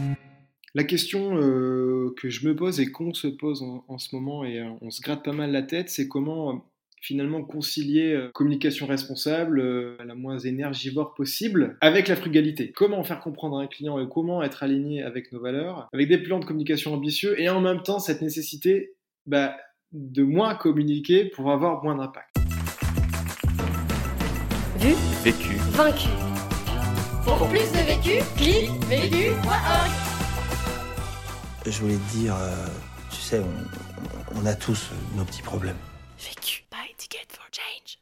La 0.75 0.85
question 0.85 1.37
que 1.37 2.31
je 2.31 2.49
me 2.49 2.57
pose 2.57 2.81
et 2.81 2.91
qu'on 2.91 3.13
se 3.13 3.29
pose 3.29 3.63
en 3.63 3.99
ce 3.99 4.17
moment, 4.17 4.43
et 4.43 4.63
on 4.81 4.91
se 4.91 5.03
gratte 5.03 5.23
pas 5.23 5.33
mal 5.33 5.53
la 5.53 5.63
tête, 5.63 5.91
c'est 5.91 6.09
comment 6.09 6.65
finalement 7.03 7.43
concilier 7.43 8.13
euh, 8.13 8.31
communication 8.33 8.87
responsable, 8.87 9.61
euh, 9.61 9.97
la 10.05 10.15
moins 10.15 10.39
énergivore 10.39 11.15
possible, 11.15 11.77
avec 11.81 12.09
la 12.09 12.17
frugalité. 12.17 12.71
Comment 12.71 13.03
faire 13.03 13.21
comprendre 13.21 13.59
à 13.59 13.63
un 13.63 13.67
client 13.67 13.99
et 13.99 14.09
comment 14.09 14.43
être 14.43 14.63
aligné 14.63 15.03
avec 15.03 15.33
nos 15.33 15.41
valeurs, 15.41 15.89
avec 15.93 16.09
des 16.09 16.19
plans 16.19 16.39
de 16.39 16.45
communication 16.45 16.95
ambitieux 16.95 17.39
et 17.41 17.49
en 17.49 17.61
même 17.61 17.83
temps 17.83 17.99
cette 17.99 18.23
nécessité 18.23 18.95
bah, 19.27 19.57
de 19.93 20.23
moins 20.23 20.55
communiquer 20.55 21.25
pour 21.25 21.51
avoir 21.51 21.83
moins 21.83 21.97
d'impact. 21.97 22.29
Vu, 24.79 24.95
vécu, 25.25 25.57
vaincu. 25.73 26.09
Pour 27.25 27.49
plus 27.49 27.71
de 27.73 27.85
vécu, 27.87 28.23
clique 28.37 28.71
vécu.org. 28.89 29.91
Je 31.67 31.81
voulais 31.81 31.95
te 31.95 32.17
dire, 32.17 32.35
euh, 32.35 32.67
tu 33.11 33.21
sais, 33.21 33.41
on 34.35 34.47
a 34.47 34.55
tous 34.55 34.91
nos 35.17 35.25
petits 35.25 35.43
problèmes. 35.43 35.77
Vécu. 36.19 36.63
Ticket 37.03 37.33
for 37.33 37.51
change. 37.51 37.99